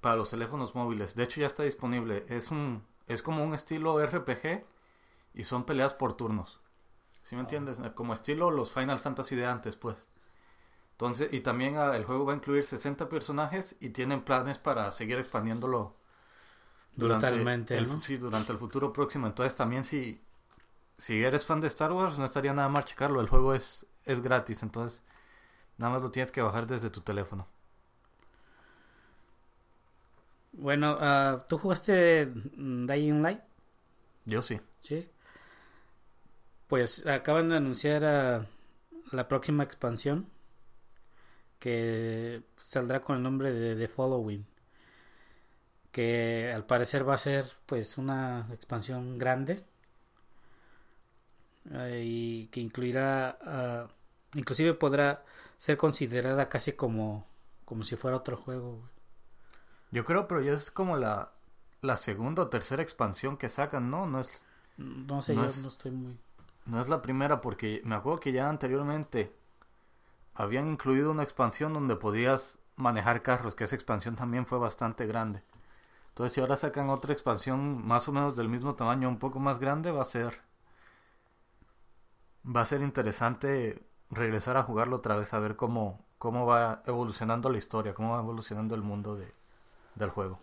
para 0.00 0.16
los 0.16 0.28
teléfonos 0.30 0.74
móviles. 0.74 1.14
De 1.14 1.22
hecho, 1.22 1.40
ya 1.40 1.46
está 1.46 1.62
disponible. 1.62 2.26
Es 2.28 2.50
un 2.50 2.82
es 3.06 3.22
como 3.22 3.44
un 3.44 3.54
estilo 3.54 4.04
RPG 4.04 4.64
y 5.34 5.44
son 5.44 5.62
peleas 5.62 5.94
por 5.94 6.14
turnos. 6.14 6.60
¿Sí 7.22 7.36
me 7.36 7.42
entiendes? 7.42 7.78
Como 7.94 8.12
estilo 8.12 8.50
los 8.50 8.72
Final 8.72 8.98
Fantasy 8.98 9.36
de 9.36 9.46
antes, 9.46 9.76
pues. 9.76 10.04
Entonces, 10.98 11.28
y 11.30 11.42
también 11.42 11.78
uh, 11.78 11.92
el 11.92 12.04
juego 12.04 12.24
va 12.24 12.32
a 12.32 12.36
incluir 12.36 12.64
60 12.64 13.08
personajes 13.08 13.76
y 13.78 13.90
tienen 13.90 14.22
planes 14.22 14.58
para 14.58 14.90
seguir 14.90 15.16
expandiéndolo 15.20 15.94
durante 16.96 17.28
el, 17.28 18.02
sí, 18.02 18.16
durante 18.16 18.50
el 18.50 18.58
futuro 18.58 18.92
próximo. 18.92 19.28
Entonces 19.28 19.54
también 19.54 19.84
si, 19.84 20.20
si 20.96 21.22
eres 21.22 21.46
fan 21.46 21.60
de 21.60 21.68
Star 21.68 21.92
Wars 21.92 22.18
no 22.18 22.24
estaría 22.24 22.52
nada 22.52 22.68
mal 22.68 22.84
checarlo. 22.84 23.20
El 23.20 23.28
juego 23.28 23.54
es, 23.54 23.86
es 24.04 24.20
gratis, 24.20 24.64
entonces 24.64 25.04
nada 25.76 25.92
más 25.92 26.02
lo 26.02 26.10
tienes 26.10 26.32
que 26.32 26.42
bajar 26.42 26.66
desde 26.66 26.90
tu 26.90 27.00
teléfono. 27.00 27.46
Bueno, 30.50 30.96
uh, 30.96 31.42
¿tú 31.48 31.58
jugaste 31.58 32.26
Dying 32.26 33.22
Light? 33.22 33.40
Yo 34.24 34.42
sí. 34.42 34.60
Sí. 34.80 35.08
Pues 36.66 37.06
acaban 37.06 37.50
de 37.50 37.56
anunciar 37.56 38.02
uh, 38.02 39.14
la 39.14 39.28
próxima 39.28 39.62
expansión 39.62 40.26
que 41.58 42.42
saldrá 42.60 43.00
con 43.00 43.16
el 43.16 43.22
nombre 43.22 43.52
de 43.52 43.76
The 43.76 43.88
Following 43.88 44.46
que 45.92 46.52
al 46.54 46.64
parecer 46.64 47.08
va 47.08 47.14
a 47.14 47.18
ser 47.18 47.46
pues 47.66 47.98
una 47.98 48.46
expansión 48.52 49.18
grande 49.18 49.64
eh, 51.72 52.02
y 52.04 52.46
que 52.48 52.60
incluirá 52.60 53.38
uh, 53.84 54.38
inclusive 54.38 54.74
podrá 54.74 55.24
ser 55.56 55.76
considerada 55.76 56.48
casi 56.48 56.72
como 56.72 57.26
como 57.64 57.82
si 57.84 57.96
fuera 57.96 58.16
otro 58.16 58.36
juego 58.36 58.80
yo 59.90 60.04
creo 60.04 60.28
pero 60.28 60.40
ya 60.40 60.52
es 60.52 60.70
como 60.70 60.96
la 60.96 61.32
la 61.80 61.96
segunda 61.96 62.42
o 62.42 62.48
tercera 62.48 62.82
expansión 62.82 63.36
que 63.36 63.48
sacan 63.48 63.90
no 63.90 64.06
no 64.06 64.20
es 64.20 64.44
no 64.76 65.22
sé 65.22 65.34
yo 65.34 65.42
no 65.42 65.48
estoy 65.48 65.90
muy 65.90 66.16
no 66.66 66.80
es 66.80 66.88
la 66.88 67.00
primera 67.02 67.40
porque 67.40 67.80
me 67.84 67.94
acuerdo 67.94 68.20
que 68.20 68.32
ya 68.32 68.48
anteriormente 68.48 69.34
habían 70.38 70.66
incluido 70.66 71.10
una 71.10 71.22
expansión 71.22 71.74
donde 71.74 71.96
podías 71.96 72.58
manejar 72.76 73.22
carros 73.22 73.54
que 73.54 73.64
esa 73.64 73.74
expansión 73.74 74.16
también 74.16 74.46
fue 74.46 74.58
bastante 74.58 75.06
grande 75.06 75.42
entonces, 76.18 76.34
si 76.34 76.40
ahora 76.40 76.56
sacan 76.56 76.90
otra 76.90 77.12
expansión 77.12 77.86
más 77.86 78.08
o 78.08 78.12
menos 78.12 78.36
del 78.36 78.48
mismo 78.48 78.74
tamaño, 78.74 79.08
un 79.08 79.20
poco 79.20 79.38
más 79.38 79.60
grande, 79.60 79.92
va 79.92 80.02
a 80.02 80.04
ser 80.04 80.40
va 82.44 82.62
a 82.62 82.64
ser 82.64 82.80
interesante 82.80 83.84
regresar 84.10 84.56
a 84.56 84.64
jugarlo 84.64 84.96
otra 84.96 85.16
vez, 85.16 85.32
a 85.32 85.38
ver 85.38 85.54
cómo, 85.54 86.04
cómo 86.18 86.44
va 86.44 86.82
evolucionando 86.88 87.50
la 87.50 87.58
historia, 87.58 87.94
cómo 87.94 88.14
va 88.14 88.18
evolucionando 88.18 88.74
el 88.74 88.82
mundo 88.82 89.14
de, 89.14 89.32
del 89.94 90.10
juego. 90.10 90.40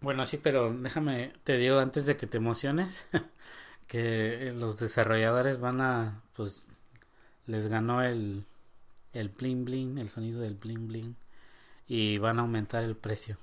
Bueno, 0.00 0.24
sí, 0.26 0.36
pero 0.36 0.72
déjame, 0.72 1.32
te 1.42 1.56
digo 1.56 1.80
antes 1.80 2.06
de 2.06 2.16
que 2.16 2.28
te 2.28 2.36
emociones, 2.36 3.08
que 3.88 4.52
los 4.54 4.78
desarrolladores 4.78 5.58
van 5.58 5.80
a, 5.80 6.22
pues, 6.36 6.64
les 7.50 7.66
ganó 7.66 8.02
el, 8.02 8.44
el 9.12 9.28
bling 9.30 9.64
bling, 9.64 9.98
el 9.98 10.10
sonido 10.10 10.40
del 10.40 10.54
bling 10.54 10.88
bling, 10.88 11.16
y 11.88 12.18
van 12.18 12.38
a 12.38 12.42
aumentar 12.42 12.84
el 12.84 12.96
precio, 12.96 13.38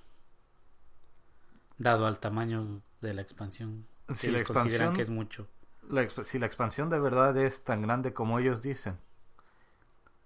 dado 1.78 2.06
al 2.08 2.20
tamaño 2.20 2.82
de 3.02 3.14
la 3.14 3.22
expansión. 3.22 3.86
Si 4.14 4.32
la 4.32 4.40
ellos 4.40 4.48
consideran 4.48 4.90
expansión- 4.90 4.96
que 4.96 5.02
es 5.02 5.10
mucho. 5.10 5.48
La 5.90 6.08
si 6.24 6.38
la 6.40 6.46
expansión 6.46 6.90
de 6.90 7.00
verdad 7.00 7.38
es 7.38 7.64
tan 7.64 7.82
grande 7.82 8.14
como 8.14 8.40
ellos 8.40 8.62
dicen, 8.62 9.00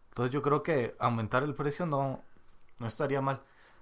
entonces 0.10 0.34
yo 0.34 0.42
creo 0.42 0.64
que 0.64 0.96
aumentar 1.00 1.44
el 1.44 1.56
precio 1.56 1.86
no, 1.86 2.22
no 2.80 2.88
estaría 2.88 3.22
mal. 3.22 3.42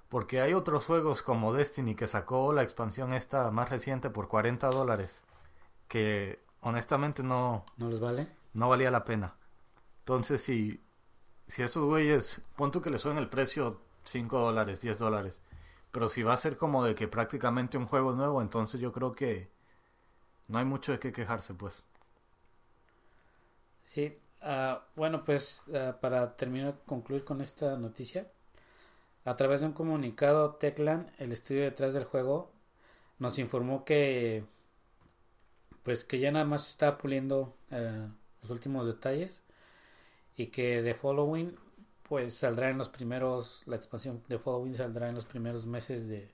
Porque 0.10 0.42
hay 0.42 0.54
otros 0.54 0.86
juegos 0.86 1.22
como 1.22 1.54
Destiny 1.54 1.96
que 1.96 2.08
sacó 2.08 2.52
la 2.54 2.64
expansión 2.64 3.14
esta 3.14 3.52
más 3.52 3.70
reciente 3.70 4.10
por 4.10 4.28
40 4.28 4.68
dólares. 4.70 5.24
Que 5.88 6.40
honestamente 6.62 7.24
no, 7.24 7.66
¿No 7.78 7.90
les 7.90 8.00
vale? 8.00 8.28
no 8.54 8.70
valía 8.70 8.92
la 8.92 9.06
pena. 9.06 9.36
Entonces, 10.10 10.42
si, 10.42 10.82
si 11.46 11.62
estos 11.62 11.86
güeyes, 11.86 12.42
pon 12.56 12.72
que 12.72 12.90
le 12.90 12.98
suben 12.98 13.20
el 13.20 13.30
precio 13.30 13.80
5 14.06 14.40
dólares, 14.40 14.82
10 14.82 14.98
dólares, 14.98 15.44
pero 15.92 16.10
si 16.10 16.24
va 16.24 16.34
a 16.34 16.38
ser 16.38 16.58
como 16.58 16.84
de 16.84 16.96
que 16.96 17.08
prácticamente 17.08 17.78
un 17.78 17.86
juego 17.86 18.14
nuevo, 18.14 18.42
entonces 18.42 18.82
yo 18.82 18.92
creo 18.92 19.12
que 19.12 19.52
no 20.48 20.58
hay 20.58 20.66
mucho 20.66 20.92
de 20.92 21.00
qué 21.00 21.12
quejarse, 21.12 21.54
pues. 21.54 21.84
Sí, 23.86 24.18
ah, 24.42 24.84
bueno, 24.96 25.24
pues 25.24 25.62
ah, 25.76 26.00
para 26.02 26.36
terminar, 26.36 26.80
concluir 26.88 27.24
con 27.24 27.40
esta 27.40 27.78
noticia, 27.78 28.32
a 29.26 29.36
través 29.36 29.62
de 29.62 29.68
un 29.68 29.74
comunicado, 29.74 30.56
Teclan, 30.56 31.12
el 31.20 31.32
estudio 31.32 31.62
detrás 31.62 31.94
del 31.94 32.06
juego, 32.06 32.52
nos 33.20 33.38
informó 33.38 33.86
que, 33.86 34.44
pues 35.84 36.04
que 36.04 36.20
ya 36.20 36.32
nada 36.32 36.46
más 36.46 36.68
está 36.68 36.98
puliendo 36.98 37.56
eh, 37.70 38.08
los 38.42 38.50
últimos 38.50 38.88
detalles 38.88 39.44
y 40.40 40.48
que 40.48 40.82
The 40.82 40.94
Following, 40.94 41.54
pues 42.02 42.34
saldrá 42.38 42.70
en 42.70 42.78
los 42.78 42.88
primeros, 42.88 43.62
la 43.66 43.76
expansión 43.76 44.24
de 44.30 44.40
Following 44.40 44.74
saldrá 44.74 45.10
en 45.10 45.16
los 45.16 45.26
primeros 45.26 45.66
meses 45.66 46.08
de, 46.08 46.34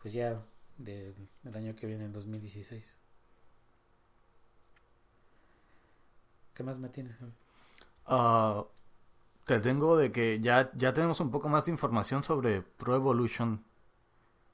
pues 0.00 0.14
ya 0.14 0.40
del, 0.78 1.16
año 1.52 1.74
que 1.74 1.88
viene, 1.88 2.04
el 2.04 2.12
2016. 2.12 2.96
¿Qué 6.54 6.62
más 6.62 6.78
me 6.78 6.88
tienes, 6.88 7.16
Javi? 7.16 7.32
Ah, 8.06 8.64
te 9.44 9.58
tengo 9.58 9.96
de 9.96 10.12
que 10.12 10.38
ya, 10.40 10.70
ya 10.76 10.92
tenemos 10.92 11.18
un 11.18 11.32
poco 11.32 11.48
más 11.48 11.64
de 11.64 11.72
información 11.72 12.22
sobre 12.22 12.62
Pro 12.62 12.94
Evolution. 12.94 13.64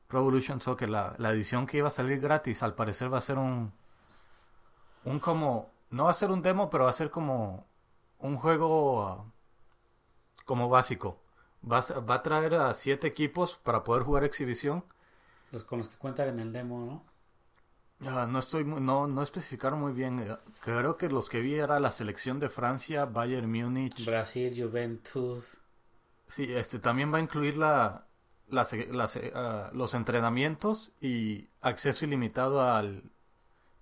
Pro 0.09 0.21
Evolution 0.21 0.61
Soccer, 0.61 0.89
la, 0.89 1.15
la 1.19 1.31
edición 1.33 1.67
que 1.67 1.77
iba 1.77 1.89
a 1.89 1.91
salir 1.91 2.21
gratis, 2.21 2.63
al 2.63 2.75
parecer 2.75 3.13
va 3.13 3.19
a 3.19 3.21
ser 3.21 3.37
un. 3.37 3.71
Un 5.05 5.21
como. 5.21 5.73
No 5.91 6.05
va 6.05 6.11
a 6.11 6.15
ser 6.15 6.31
un 6.31 6.41
demo, 6.41 6.71
pero 6.71 6.85
va 6.85 6.91
a 6.91 6.95
ser 6.95 7.11
como. 7.11 7.67
Un 8.19 8.37
juego. 8.37 9.03
ah, 9.09 9.25
como 10.47 10.69
básico. 10.71 11.21
Va 11.73 11.81
va 12.09 12.15
a 12.17 12.23
traer 12.23 12.55
a 12.55 12.73
siete 12.73 13.07
equipos 13.09 13.57
para 13.57 13.85
poder 13.85 14.03
jugar 14.05 14.25
exhibición. 14.25 14.85
Los 15.51 15.65
con 15.65 15.79
los 15.79 15.89
que 15.89 15.97
cuentan 15.97 16.29
en 16.29 16.39
el 16.41 16.53
demo, 16.53 16.81
¿no? 16.85 17.03
Ah, 18.07 18.27
no 18.27 18.39
estoy 18.39 18.65
muy- 18.65 18.81
no, 18.81 19.07
no 19.07 19.23
especificaron 19.23 19.81
muy 19.81 19.93
bien. 19.93 20.37
Creo 20.61 20.97
que 20.97 21.09
los 21.09 21.29
que 21.29 21.41
vi 21.41 21.55
era 21.55 21.81
la 21.81 21.91
selección 21.91 22.39
de 22.41 22.49
Francia, 22.49 23.05
Bayern 23.07 23.51
Múnich. 23.51 24.05
Brasil, 24.07 24.53
Juventus. 24.57 25.59
Sí, 26.29 26.53
este 26.53 26.79
también 26.79 27.13
va 27.13 27.19
a 27.19 27.21
incluir 27.21 27.57
la, 27.57 28.07
las- 28.49 28.73
las, 28.73 29.19
ah, 29.35 29.71
los 29.73 29.95
entrenamientos 29.95 30.93
y 31.01 31.49
acceso 31.61 32.05
ilimitado 32.05 32.61
al 32.63 33.05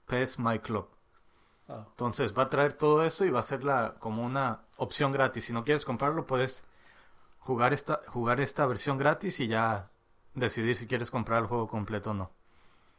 PES 0.06 0.38
My 0.38 0.58
Club. 0.60 0.88
Ah, 1.68 1.86
Entonces 1.90 2.36
va 2.36 2.44
a 2.44 2.50
traer 2.50 2.74
todo 2.74 3.04
eso 3.04 3.24
y 3.24 3.30
va 3.30 3.40
a 3.40 3.42
ser 3.42 3.64
la, 3.64 3.94
como 3.98 4.22
una 4.22 4.60
opción 4.76 5.12
gratis. 5.12 5.46
Si 5.46 5.52
no 5.52 5.64
quieres 5.64 5.84
comprarlo, 5.84 6.26
puedes 6.26 6.64
jugar 7.38 7.72
esta, 7.72 8.00
jugar 8.08 8.40
esta 8.40 8.66
versión 8.66 8.98
gratis 8.98 9.40
y 9.40 9.48
ya 9.48 9.90
decidir 10.34 10.76
si 10.76 10.86
quieres 10.86 11.10
comprar 11.10 11.42
el 11.42 11.48
juego 11.48 11.68
completo 11.68 12.10
o 12.10 12.14
no. 12.14 12.30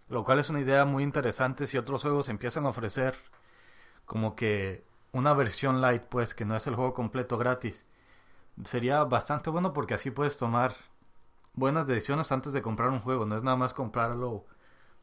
Lo 0.10 0.24
cual 0.24 0.40
es 0.40 0.50
una 0.50 0.62
idea 0.62 0.86
muy 0.86 1.04
interesante 1.04 1.68
si 1.68 1.78
otros 1.78 2.04
juegos 2.04 2.30
empiezan 2.30 2.66
a 2.66 2.70
ofrecer 2.70 3.16
como 4.06 4.36
que 4.36 4.86
una 5.12 5.34
versión 5.34 5.82
light, 5.82 6.04
pues 6.04 6.36
que 6.36 6.46
no 6.46 6.56
es 6.56 6.68
el 6.68 6.76
juego 6.76 6.94
completo 6.94 7.38
gratis. 7.38 7.86
Sería 8.64 9.04
bastante 9.04 9.50
bueno 9.50 9.74
porque 9.74 9.96
así 9.96 10.12
puedes 10.12 10.38
tomar 10.38 10.76
buenas 11.54 11.88
decisiones 11.88 12.32
antes 12.32 12.54
de 12.54 12.62
comprar 12.62 12.90
un 12.90 13.00
juego. 13.00 13.26
No 13.26 13.36
es 13.36 13.44
nada 13.44 13.58
más 13.58 13.74
comprarlo 13.74 14.46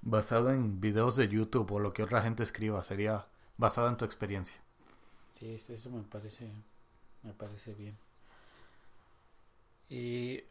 basado 0.03 0.51
en 0.51 0.81
videos 0.81 1.17
de 1.17 1.29
YouTube 1.29 1.73
o 1.73 1.81
lo 1.81 1.93
que 1.93 2.03
otra 2.05 2.23
gente 2.23 2.43
escriba. 2.43 2.83
Sería 2.83 3.27
basado 3.63 3.89
en 3.89 3.97
tu 3.97 4.05
experiencia. 4.05 4.61
sí, 5.33 5.55
eso 5.55 5.91
me 5.91 6.03
parece, 6.03 6.51
me 7.23 7.33
parece 7.35 7.75
bien. 7.75 7.97
Y 9.89 10.43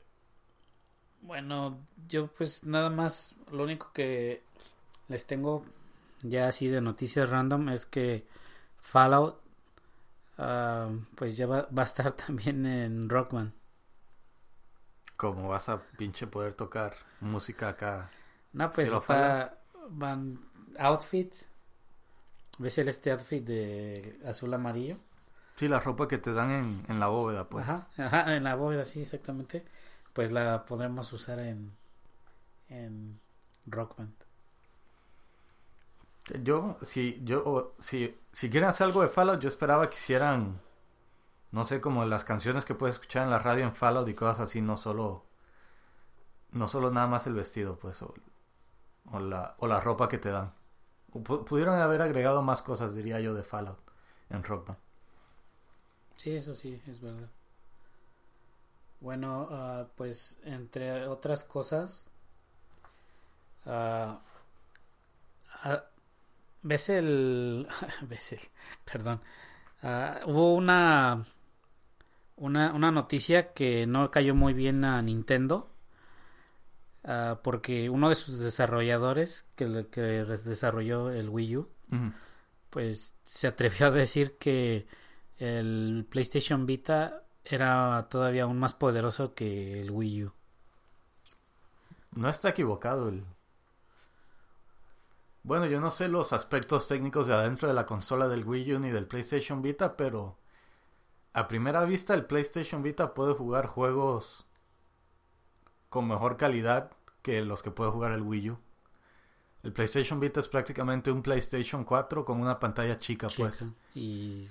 bueno, 1.21 1.86
yo 2.08 2.28
pues 2.28 2.63
nada 2.63 2.89
más, 2.89 3.36
lo 3.52 3.63
único 3.63 3.91
que 3.93 4.43
les 5.10 5.28
tengo 5.28 5.65
ya 6.24 6.47
así 6.50 6.67
de 6.69 6.82
noticias 6.82 7.30
random 7.30 7.69
es 7.69 7.86
que 7.86 8.26
Fallout, 8.80 9.38
ah, 10.38 10.89
pues 11.15 11.38
ya 11.38 11.47
va, 11.47 11.69
va 11.78 11.84
a 11.84 11.86
estar 11.86 12.12
también 12.13 12.65
en 12.65 13.10
Rockman. 13.10 13.54
Como 15.15 15.47
vas 15.47 15.69
a 15.69 15.82
pinche 15.97 16.28
poder 16.28 16.54
tocar 16.54 16.93
música 17.21 17.69
acá. 17.69 18.12
No, 18.60 18.69
pues 18.71 19.00
va- 19.10 19.58
van 20.04 20.39
outfits. 20.80 21.47
¿Ves 22.62 22.78
el 22.78 22.89
este 22.89 23.12
outfit 23.12 23.43
de 23.43 24.19
azul 24.24 24.54
amarillo? 24.54 24.95
Sí, 25.56 25.67
la 25.67 25.80
ropa 25.80 26.08
que 26.08 26.19
te 26.19 26.32
dan 26.32 26.52
en, 26.52 26.86
en 26.88 27.00
la 27.00 27.08
bóveda, 27.08 27.50
pues. 27.50 27.67
Ajá, 27.67 27.88
ajá, 27.97 28.36
en 28.36 28.43
la 28.43 28.56
bóveda, 28.56 28.86
sí, 28.86 29.02
exactamente. 29.02 29.65
Pues 30.13 30.32
la 30.32 30.65
podremos 30.65 31.12
usar 31.12 31.39
en, 31.39 31.76
en 32.69 33.19
Rock 33.65 33.97
Band. 33.97 34.13
Yo, 36.43 36.78
si, 36.84 37.19
yo, 37.24 37.74
si, 37.80 38.15
si 38.32 38.50
quieren 38.52 38.69
hacer 38.69 38.86
algo 38.86 39.02
de 39.02 39.10
Fallout, 39.10 39.39
yo 39.41 39.47
esperaba 39.47 39.89
que 39.89 39.95
hicieran, 39.95 40.62
no 41.52 41.63
sé, 41.63 41.82
como 41.82 42.06
las 42.06 42.24
canciones 42.24 42.63
que 42.63 42.76
puedes 42.76 42.95
escuchar 42.95 43.24
en 43.24 43.32
la 43.32 43.39
radio 43.39 43.63
en 43.63 43.74
Fallout 43.74 44.08
y 44.08 44.13
cosas 44.13 44.41
así, 44.41 44.62
no 44.62 44.78
solo, 44.78 45.26
no 46.52 46.67
solo 46.67 46.91
nada 46.91 47.08
más 47.08 47.26
el 47.26 47.34
vestido, 47.34 47.78
pues, 47.80 48.02
o, 48.04 48.13
o 49.12 49.19
la, 49.19 49.56
o 49.58 49.67
la 49.67 49.82
ropa 49.82 50.08
que 50.08 50.19
te 50.19 50.30
dan. 50.30 50.54
Pudieron 51.12 51.80
haber 51.80 52.02
agregado 52.02 52.41
más 52.41 52.62
cosas, 52.62 52.95
diría 52.95 53.19
yo, 53.19 53.34
de 53.34 53.43
Fallout 53.43 53.80
en 54.30 54.43
Rock 54.43 54.67
Band. 54.67 54.80
Sí, 56.15 56.36
eso 56.36 56.56
sí, 56.56 56.82
es 56.88 57.02
verdad. 57.02 57.30
Bueno, 59.02 59.47
ah, 59.50 59.88
pues 59.95 60.39
entre 60.43 61.08
otras 61.08 61.43
cosas, 61.43 62.08
ah, 63.65 64.21
ves 66.62 66.89
el, 66.89 67.67
ves 68.08 68.34
el, 68.34 68.39
perdón, 68.86 69.21
hubo 70.28 70.54
una, 70.54 71.26
una, 72.36 72.74
una 72.74 72.91
noticia 72.91 73.54
que 73.54 73.88
no 73.88 74.12
cayó 74.12 74.36
muy 74.36 74.54
bien 74.54 74.86
a 74.86 75.02
Nintendo, 75.02 75.70
ah, 77.04 77.40
porque 77.44 77.90
uno 77.90 78.10
de 78.10 78.16
sus 78.16 78.40
desarrolladores, 78.40 79.46
que, 79.56 79.88
que 79.92 80.02
desarrolló 80.02 81.10
el 81.10 81.30
Wii 81.30 81.58
U, 81.58 81.70
pues 82.70 83.16
se 83.26 83.48
atrevió 83.48 83.88
a 83.88 83.92
decir 83.92 84.38
que 84.38 84.88
el 85.38 86.06
PlayStation 86.10 86.66
Vita 86.66 87.24
era 87.44 88.08
todavía 88.10 88.44
aún 88.44 88.60
más 88.60 88.74
poderoso 88.74 89.34
que 89.34 89.82
el 89.82 89.92
Wii 89.92 90.26
U. 90.26 90.34
No 92.16 92.30
está 92.30 92.50
equivocado 92.50 93.10
el... 93.10 93.26
Bueno, 95.44 95.66
yo 95.66 95.82
no 95.82 95.90
sé 95.90 96.08
los 96.08 96.34
aspectos 96.34 96.88
técnicos 96.88 97.26
de 97.26 97.34
adentro 97.34 97.68
de 97.68 97.74
la 97.74 97.88
consola 97.88 98.28
del 98.28 98.46
Wii 98.46 98.76
U 98.76 98.80
ni 98.80 98.92
del 98.92 99.08
PlayStation 99.08 99.62
Vita, 99.62 99.98
pero 99.98 100.38
a 101.34 101.48
primera 101.48 101.84
vista 101.86 102.14
el 102.14 102.26
PlayStation 102.26 102.84
Vita 102.84 103.14
puede 103.14 103.34
jugar 103.34 103.66
juegos 103.66 104.46
con 105.91 106.08
mejor 106.08 106.38
calidad 106.38 106.89
que 107.21 107.41
los 107.41 107.62
que 107.62 107.69
puede 107.69 107.91
jugar 107.91 108.13
el 108.13 108.21
Wii 108.21 108.51
U. 108.51 108.58
El 109.62 109.73
PlayStation 109.73 110.21
Vita 110.21 110.39
es 110.39 110.47
prácticamente 110.47 111.12
un 111.12 111.21
PlayStation 111.21 111.84
4 111.84 112.23
con 112.23 112.39
una 112.39 112.60
pantalla 112.60 112.97
chica, 112.97 113.27
pues. 113.36 113.65
Y 113.93 114.47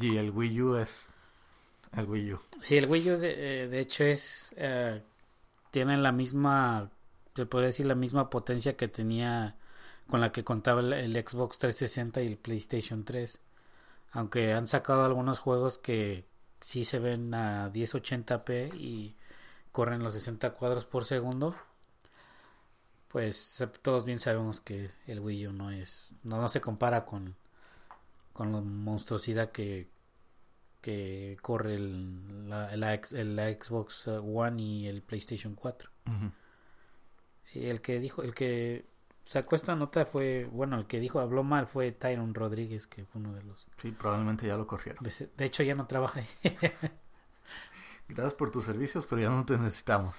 Y 0.00 0.16
el 0.16 0.30
Wii 0.30 0.62
U 0.62 0.76
es 0.76 1.10
el 1.94 2.06
Wii 2.06 2.32
U. 2.32 2.40
sí, 2.62 2.78
el 2.78 2.88
Wii 2.88 3.10
U 3.10 3.18
de, 3.18 3.64
eh, 3.64 3.68
de 3.68 3.80
hecho 3.80 4.02
es 4.04 4.54
eh, 4.56 5.02
tiene 5.70 5.98
la 5.98 6.10
misma, 6.10 6.90
se 7.36 7.44
puede 7.44 7.66
decir 7.66 7.84
la 7.84 7.94
misma 7.94 8.30
potencia 8.30 8.74
que 8.74 8.88
tenía 8.88 9.56
con 10.08 10.22
la 10.22 10.32
que 10.32 10.42
contaba 10.42 10.80
el, 10.80 10.94
el 10.94 11.14
Xbox 11.14 11.58
360 11.58 12.22
y 12.22 12.28
el 12.28 12.38
PlayStation 12.38 13.04
3. 13.04 13.38
Aunque 14.12 14.54
han 14.54 14.66
sacado 14.66 15.04
algunos 15.04 15.38
juegos 15.38 15.76
que 15.76 16.24
sí 16.62 16.86
se 16.86 16.98
ven 16.98 17.34
a 17.34 17.70
1080p 17.70 18.74
y 18.74 19.14
corren 19.72 20.02
los 20.02 20.12
60 20.14 20.52
cuadros 20.52 20.84
por 20.84 21.04
segundo. 21.04 21.56
Pues 23.08 23.62
todos 23.82 24.04
bien 24.04 24.18
sabemos 24.18 24.60
que 24.60 24.90
el 25.06 25.20
Wii 25.20 25.48
U 25.48 25.52
no 25.52 25.70
es 25.70 26.12
no, 26.22 26.40
no 26.40 26.48
se 26.48 26.60
compara 26.60 27.04
con 27.04 27.36
con 28.32 28.52
la 28.52 28.60
monstruosidad 28.60 29.50
que 29.50 29.90
que 30.82 31.38
corre 31.40 31.76
el, 31.76 32.48
la, 32.50 32.76
la, 32.76 32.96
Xbox 32.96 34.08
One 34.08 34.60
y 34.60 34.88
el 34.88 35.00
PlayStation 35.02 35.54
4. 35.54 35.90
Sí, 37.44 37.66
el 37.66 37.80
que 37.80 38.00
dijo, 38.00 38.22
el 38.22 38.34
que 38.34 38.84
sacó 39.22 39.54
esta 39.54 39.76
nota 39.76 40.04
fue, 40.04 40.48
bueno, 40.50 40.76
el 40.76 40.86
que 40.86 40.98
dijo, 40.98 41.20
habló 41.20 41.44
mal 41.44 41.68
fue 41.68 41.92
Tyron 41.92 42.34
Rodríguez, 42.34 42.86
que 42.88 43.04
fue 43.04 43.20
uno 43.20 43.34
de 43.34 43.44
los... 43.44 43.66
Sí, 43.76 43.92
probablemente 43.92 44.46
ya 44.46 44.56
lo 44.56 44.66
corrieron. 44.66 45.04
De, 45.04 45.44
hecho, 45.44 45.62
ya 45.62 45.74
no 45.74 45.86
trabaja 45.86 46.20
ahí. 46.20 46.26
Gracias 48.14 48.34
por 48.34 48.50
tus 48.50 48.64
servicios, 48.64 49.06
pero 49.06 49.22
ya 49.22 49.30
no 49.30 49.44
te 49.46 49.56
necesitamos. 49.56 50.14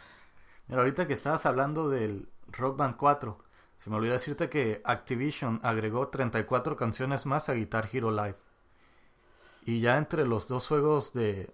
Mira, 0.67 0.81
ahorita 0.81 1.07
que 1.07 1.13
estabas 1.13 1.45
hablando 1.45 1.89
del 1.89 2.27
Rock 2.47 2.77
Band 2.77 2.95
4, 2.95 3.37
se 3.77 3.89
me 3.89 3.97
olvidó 3.97 4.13
decirte 4.13 4.49
que 4.49 4.81
Activision 4.83 5.59
agregó 5.61 6.07
34 6.07 6.75
canciones 6.75 7.27
más 7.27 7.49
a 7.49 7.53
Guitar 7.53 7.87
Hero 7.91 8.09
Live. 8.09 8.37
Y 9.65 9.79
ya 9.79 9.97
entre 9.97 10.25
los 10.25 10.47
dos 10.47 10.67
juegos 10.67 11.13
de, 11.13 11.53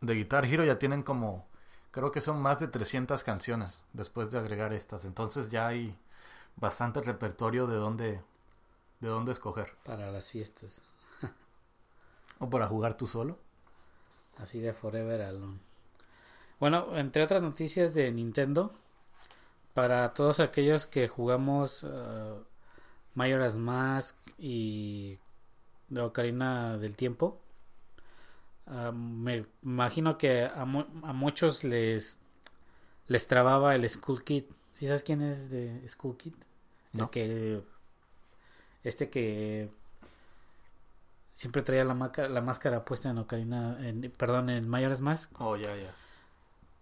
de 0.00 0.14
Guitar 0.14 0.44
Hero 0.44 0.64
ya 0.64 0.78
tienen 0.78 1.02
como, 1.02 1.48
creo 1.90 2.12
que 2.12 2.20
son 2.20 2.40
más 2.40 2.60
de 2.60 2.68
300 2.68 3.24
canciones 3.24 3.82
después 3.92 4.30
de 4.30 4.38
agregar 4.38 4.72
estas. 4.72 5.04
Entonces 5.04 5.48
ya 5.48 5.66
hay 5.66 5.98
bastante 6.54 7.00
repertorio 7.00 7.66
de 7.66 7.76
dónde, 7.76 8.22
de 9.00 9.08
dónde 9.08 9.32
escoger. 9.32 9.74
Para 9.84 10.12
las 10.12 10.30
fiestas. 10.30 10.80
o 12.38 12.48
para 12.48 12.68
jugar 12.68 12.96
tú 12.96 13.08
solo. 13.08 13.45
Así 14.38 14.60
de 14.60 14.72
Forever 14.72 15.22
Alone. 15.22 15.58
Bueno, 16.58 16.96
entre 16.96 17.22
otras 17.22 17.42
noticias 17.42 17.94
de 17.94 18.10
Nintendo, 18.12 18.72
para 19.74 20.14
todos 20.14 20.40
aquellos 20.40 20.86
que 20.86 21.08
jugamos 21.08 21.82
uh, 21.82 22.42
Majora's 23.14 23.56
Mask 23.56 24.16
y 24.38 25.18
de 25.88 26.00
Ocarina 26.00 26.78
del 26.78 26.96
Tiempo. 26.96 27.38
Ah, 28.66 28.92
me 28.92 29.46
imagino 29.62 30.18
que 30.18 30.44
a, 30.44 30.62
a, 30.62 30.64
muchos 30.64 31.62
les 31.62 32.18
les 33.06 33.26
trababa 33.26 33.74
el 33.74 33.88
Skull 33.88 34.24
Kid. 34.24 34.44
¿Sí 34.72 34.86
sabes 34.86 35.04
quién 35.04 35.22
es 35.22 35.50
de 35.50 35.88
Skull 35.88 36.16
Kid? 36.16 36.34
No. 36.92 37.10
que 37.10 37.62
este 38.82 39.10
que 39.10 39.70
siempre 41.36 41.60
traía 41.60 41.84
la, 41.84 41.94
la 42.28 42.40
máscara 42.40 42.82
puesta 42.86 43.10
en 43.10 43.18
Ocarina, 43.18 43.76
en, 43.86 44.10
perdón, 44.16 44.48
en 44.48 44.66
Majora's 44.66 45.02
Mask. 45.02 45.30
Oh, 45.38 45.54
ya, 45.54 45.76
ya. 45.76 45.92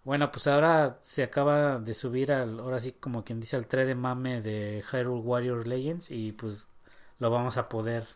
Bueno, 0.05 0.31
pues 0.31 0.47
ahora 0.47 0.97
se 1.01 1.23
acaba 1.23 1.77
de 1.77 1.93
subir 1.93 2.31
al, 2.31 2.61
ahora 2.61 2.79
sí 2.79 2.93
como 2.93 3.25
quien 3.25 3.41
dice, 3.41 3.57
al 3.57 3.67
3 3.67 3.85
de 3.85 3.95
mame 3.95 4.41
de 4.41 4.81
Hyrule 4.89 5.19
Warrior 5.19 5.67
Legends 5.67 6.09
y 6.09 6.31
pues 6.31 6.69
lo 7.19 7.29
vamos 7.29 7.57
a 7.57 7.67
poder 7.67 8.07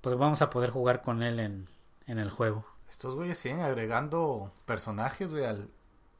pues 0.00 0.16
vamos 0.16 0.42
a 0.42 0.50
poder 0.50 0.70
jugar 0.70 1.02
con 1.02 1.24
él 1.24 1.40
en, 1.40 1.68
en 2.06 2.20
el 2.20 2.30
juego. 2.30 2.64
Estos 2.88 3.16
güeyes 3.16 3.36
siguen 3.36 3.62
agregando 3.62 4.52
personajes, 4.64 5.32
güey, 5.32 5.44
al, 5.44 5.70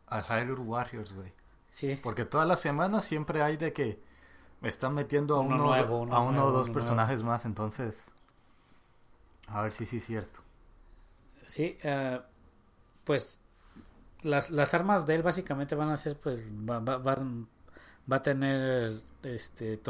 al 0.08 0.24
Hyrule 0.24 0.62
Warriors, 0.62 1.12
güey. 1.12 1.32
Sí. 1.70 1.96
Porque 2.02 2.24
todas 2.24 2.48
las 2.48 2.58
semanas 2.58 3.04
siempre 3.04 3.40
hay 3.40 3.56
de 3.56 3.72
que 3.72 4.02
me 4.60 4.68
están 4.68 4.94
metiendo 4.94 5.36
a 5.36 5.40
uno, 5.40 5.72
a 5.72 6.20
uno 6.20 6.44
o 6.44 6.50
dos 6.50 6.70
personajes 6.70 7.22
más, 7.22 7.44
entonces 7.44 8.10
a 9.52 9.62
ver 9.62 9.72
si 9.72 9.86
sí 9.86 9.98
es 9.98 10.06
cierto. 10.06 10.40
Sí, 11.46 11.78
uh, 11.84 12.20
pues 13.04 13.40
las, 14.22 14.50
las 14.50 14.74
armas 14.74 15.06
de 15.06 15.16
él 15.16 15.22
básicamente 15.22 15.74
van 15.74 15.90
a 15.90 15.96
ser, 15.96 16.18
pues, 16.18 16.46
va, 16.48 16.80
va, 16.80 16.98
va, 16.98 17.18
va 18.10 18.16
a 18.16 18.22
tener 18.22 19.02
este 19.22 19.80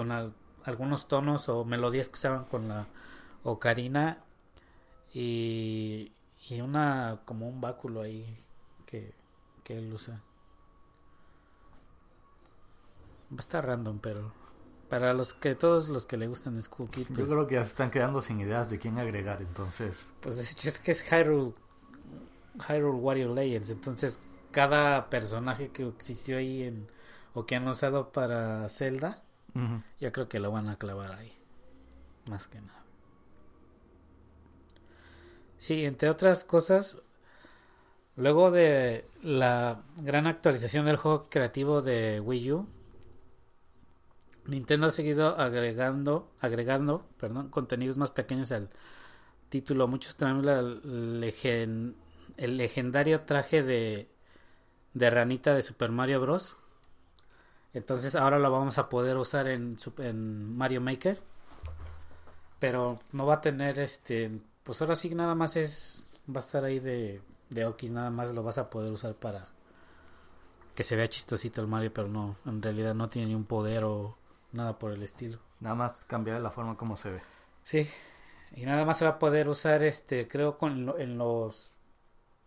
algunos 0.64 1.08
tonos 1.08 1.48
o 1.48 1.64
melodías 1.64 2.08
que 2.08 2.14
usaban 2.14 2.44
con 2.44 2.68
la 2.68 2.86
ocarina 3.42 4.18
y, 5.12 6.12
y 6.48 6.60
una 6.60 7.20
como 7.24 7.48
un 7.48 7.60
báculo 7.60 8.02
ahí 8.02 8.26
que, 8.86 9.14
que 9.64 9.78
él 9.78 9.92
usa. 9.92 10.22
Va 13.32 13.36
a 13.38 13.40
estar 13.40 13.66
random, 13.66 13.98
pero 13.98 14.32
para 14.92 15.14
los 15.14 15.32
que 15.32 15.54
todos 15.54 15.88
los 15.88 16.04
que 16.04 16.18
le 16.18 16.26
gustan 16.26 16.60
Skull 16.60 16.90
Kid, 16.90 17.06
pues, 17.06 17.20
yo 17.20 17.24
creo 17.24 17.46
que 17.46 17.54
ya 17.54 17.62
se 17.62 17.68
están 17.68 17.90
quedando 17.90 18.20
sin 18.20 18.38
ideas 18.40 18.68
de 18.68 18.78
quién 18.78 18.98
agregar, 18.98 19.40
entonces. 19.40 20.12
Pues 20.20 20.36
es, 20.36 20.80
que 20.80 20.90
es 20.90 21.02
Hyrule 21.02 21.54
Hyrule 22.68 22.98
Warrior 22.98 23.30
Legends, 23.30 23.70
entonces 23.70 24.20
cada 24.50 25.08
personaje 25.08 25.70
que 25.70 25.88
existió 25.88 26.36
ahí 26.36 26.64
en 26.64 26.88
o 27.32 27.46
que 27.46 27.56
han 27.56 27.66
usado 27.66 28.12
para 28.12 28.68
Zelda, 28.68 29.22
yo 29.98 30.12
creo 30.12 30.28
que 30.28 30.40
lo 30.40 30.52
van 30.52 30.68
a 30.68 30.76
clavar 30.76 31.12
ahí. 31.12 31.32
Más 32.28 32.46
que 32.46 32.60
nada. 32.60 32.84
Sí, 35.56 35.86
entre 35.86 36.10
otras 36.10 36.44
cosas, 36.44 36.98
luego 38.16 38.50
de 38.50 39.06
la 39.22 39.80
gran 39.96 40.26
actualización 40.26 40.84
del 40.84 40.96
juego 40.96 41.30
creativo 41.30 41.80
de 41.80 42.20
Wii 42.20 42.52
U, 42.52 42.68
Nintendo 44.46 44.88
ha 44.88 44.90
seguido 44.90 45.38
agregando, 45.38 46.32
agregando, 46.40 47.06
perdón, 47.18 47.48
contenidos 47.48 47.96
más 47.96 48.10
pequeños 48.10 48.50
al 48.52 48.70
título. 49.48 49.86
Muchos 49.88 50.16
tenemos 50.16 50.44
el 50.44 51.20
legendario 52.56 53.20
traje 53.22 53.62
de, 53.62 54.08
de 54.94 55.10
ranita 55.10 55.54
de 55.54 55.62
Super 55.62 55.90
Mario 55.90 56.20
Bros. 56.20 56.58
Entonces 57.74 58.14
ahora 58.14 58.38
lo 58.38 58.50
vamos 58.50 58.78
a 58.78 58.88
poder 58.88 59.16
usar 59.16 59.48
en, 59.48 59.78
en 59.98 60.56
Mario 60.56 60.80
Maker. 60.80 61.22
Pero 62.58 63.00
no 63.12 63.26
va 63.26 63.34
a 63.34 63.40
tener 63.40 63.78
este 63.78 64.40
pues 64.62 64.80
ahora 64.80 64.94
sí 64.94 65.12
nada 65.14 65.34
más 65.34 65.56
es 65.56 66.08
va 66.28 66.40
a 66.40 66.44
estar 66.44 66.64
ahí 66.64 66.78
de 66.78 67.20
de 67.50 67.66
Okis 67.66 67.90
nada 67.90 68.10
más 68.10 68.32
lo 68.32 68.42
vas 68.42 68.58
a 68.58 68.70
poder 68.70 68.92
usar 68.92 69.14
para 69.14 69.48
que 70.74 70.84
se 70.84 70.94
vea 70.94 71.08
chistosito 71.08 71.60
el 71.60 71.66
Mario 71.66 71.92
pero 71.92 72.08
no 72.08 72.36
en 72.46 72.62
realidad 72.62 72.94
no 72.94 73.08
tiene 73.08 73.28
ni 73.28 73.34
un 73.34 73.44
poder 73.44 73.82
o 73.82 74.16
nada 74.52 74.78
por 74.78 74.92
el 74.92 75.02
estilo 75.02 75.38
nada 75.60 75.74
más 75.74 76.04
cambiar 76.04 76.40
la 76.40 76.50
forma 76.50 76.76
como 76.76 76.96
se 76.96 77.10
ve 77.10 77.20
sí 77.62 77.88
y 78.54 78.64
nada 78.66 78.84
más 78.84 78.98
se 78.98 79.04
va 79.04 79.12
a 79.12 79.18
poder 79.18 79.48
usar 79.48 79.82
este 79.82 80.28
creo 80.28 80.58
con 80.58 80.94
en 81.00 81.18
los 81.18 81.70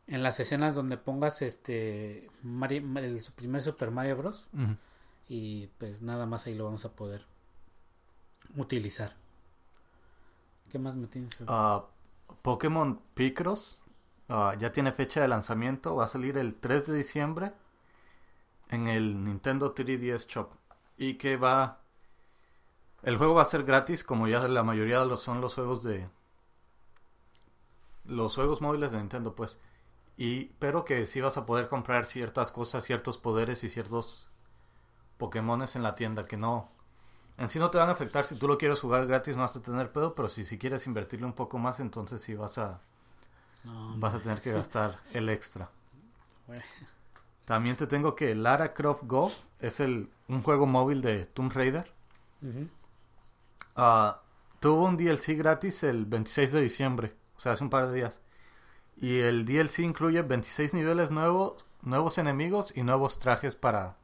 en 0.08 0.22
las 0.22 0.40
escenas 0.40 0.76
donde 0.76 0.98
pongas 0.98 1.42
este 1.42 2.30
Mario, 2.44 2.84
el 2.98 3.24
primer 3.36 3.62
Super 3.64 3.92
Mario 3.92 4.18
Bros 4.18 4.48
y 5.28 5.68
pues 5.80 6.02
nada 6.02 6.26
más 6.26 6.46
ahí 6.46 6.56
lo 6.56 6.66
vamos 6.66 6.86
a 6.86 6.92
poder 6.92 7.26
utilizar 8.56 9.16
¿Qué 10.76 10.80
más 10.80 10.96
me 10.96 11.08
tienes? 11.08 11.32
Uh, 11.42 11.84
Pokémon 12.42 13.00
Picross 13.14 13.82
uh, 14.30 14.58
ya 14.58 14.72
tiene 14.72 14.92
fecha 14.92 15.22
de 15.22 15.28
lanzamiento. 15.28 15.96
Va 15.96 16.06
a 16.06 16.08
salir 16.08 16.38
el 16.38 16.56
3 16.56 16.86
de 16.88 16.98
diciembre 16.98 17.54
en 18.70 18.88
el 18.88 19.24
Nintendo 19.24 19.74
3DS 19.74 20.28
Shop. 20.28 20.50
Y 20.98 21.16
que 21.16 21.38
va. 21.38 21.80
El 23.06 23.18
juego 23.18 23.36
va 23.36 23.44
a 23.44 23.46
ser 23.46 23.64
gratis, 23.64 24.04
como 24.04 24.28
ya 24.28 24.48
la 24.48 24.64
mayoría 24.64 25.00
de 25.00 25.06
los 25.06 25.22
son 25.22 25.40
los 25.40 25.54
juegos 25.54 25.84
de. 25.84 26.10
Los 28.04 28.34
juegos 28.34 28.62
móviles 28.62 28.92
de 28.92 28.98
Nintendo, 28.98 29.36
pues. 29.36 29.60
Y, 30.18 30.46
pero 30.58 30.86
que 30.86 31.06
sí 31.06 31.22
vas 31.22 31.38
a 31.38 31.46
poder 31.46 31.68
comprar 31.68 32.08
ciertas 32.08 32.52
cosas, 32.52 32.84
ciertos 32.84 33.20
poderes 33.20 33.64
y 33.64 33.70
ciertos 33.70 34.28
Pokémones 35.20 35.76
en 35.76 35.84
la 35.84 35.94
tienda 35.94 36.24
que 36.24 36.36
no. 36.36 36.72
En 37.38 37.50
sí 37.50 37.60
no 37.60 37.70
te 37.70 37.78
van 37.78 37.90
a 37.90 37.92
afectar 37.92 38.26
si 38.26 38.36
tú 38.36 38.48
lo 38.48 38.58
quieres 38.58 38.80
jugar 38.80 39.06
gratis, 39.06 39.36
no 39.36 39.44
vas 39.44 39.56
a 39.56 39.62
tener 39.62 39.92
pedo, 39.92 40.16
pero 40.16 40.28
si, 40.28 40.44
si 40.44 40.58
quieres 40.58 40.88
invertirle 40.88 41.28
un 41.28 41.34
poco 41.34 41.60
más, 41.60 41.80
entonces 41.80 42.24
sí 42.24 42.34
vas 42.34 42.58
a. 42.58 42.82
vas 43.98 44.16
a 44.16 44.20
tener 44.20 44.42
que 44.42 44.52
gastar 44.54 44.98
el 45.14 45.30
extra. 45.30 45.70
También 47.46 47.76
te 47.76 47.86
tengo 47.86 48.16
que 48.16 48.34
Lara 48.34 48.74
Croft 48.74 49.04
Go 49.04 49.32
es 49.60 49.80
el, 49.80 50.10
un 50.28 50.42
juego 50.42 50.66
móvil 50.66 51.04
de 51.04 51.28
Tomb 51.28 51.54
Raider. 51.54 51.94
Ah, 53.76 54.22
tuvo 54.60 54.86
un 54.86 54.98
DLC 54.98 55.38
gratis 55.38 55.84
el 55.84 56.06
26 56.06 56.52
de 56.52 56.62
diciembre, 56.62 57.16
o 57.36 57.40
sea, 57.40 57.54
hace 57.54 57.64
un 57.64 57.70
par 57.70 57.88
de 57.88 57.96
días. 57.96 58.22
Y 58.98 59.20
el 59.20 59.46
DLC 59.46 59.80
incluye 59.80 60.22
26 60.22 60.74
niveles 60.74 61.12
nuevos, 61.12 61.66
nuevos 61.82 62.18
enemigos 62.18 62.76
y 62.76 62.84
nuevos 62.84 63.20
trajes 63.20 63.56
para 63.56 63.98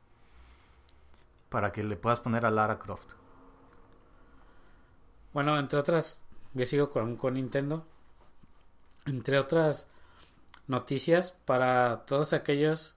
para 1.52 1.74
que 1.74 1.84
le 1.84 1.98
puedas 1.98 2.22
poner 2.22 2.46
a 2.46 2.50
Lara 2.50 2.80
Croft. 2.80 3.12
Bueno, 5.34 5.60
entre 5.60 5.80
otras, 5.80 6.22
yo 6.54 6.66
sigo 6.66 6.90
con, 6.90 7.18
con 7.18 7.34
Nintendo. 7.34 7.86
Entre 9.06 9.38
otras 9.38 9.86
noticias 10.68 11.34
para 11.34 12.06
todos 12.06 12.32
aquellos 12.32 12.96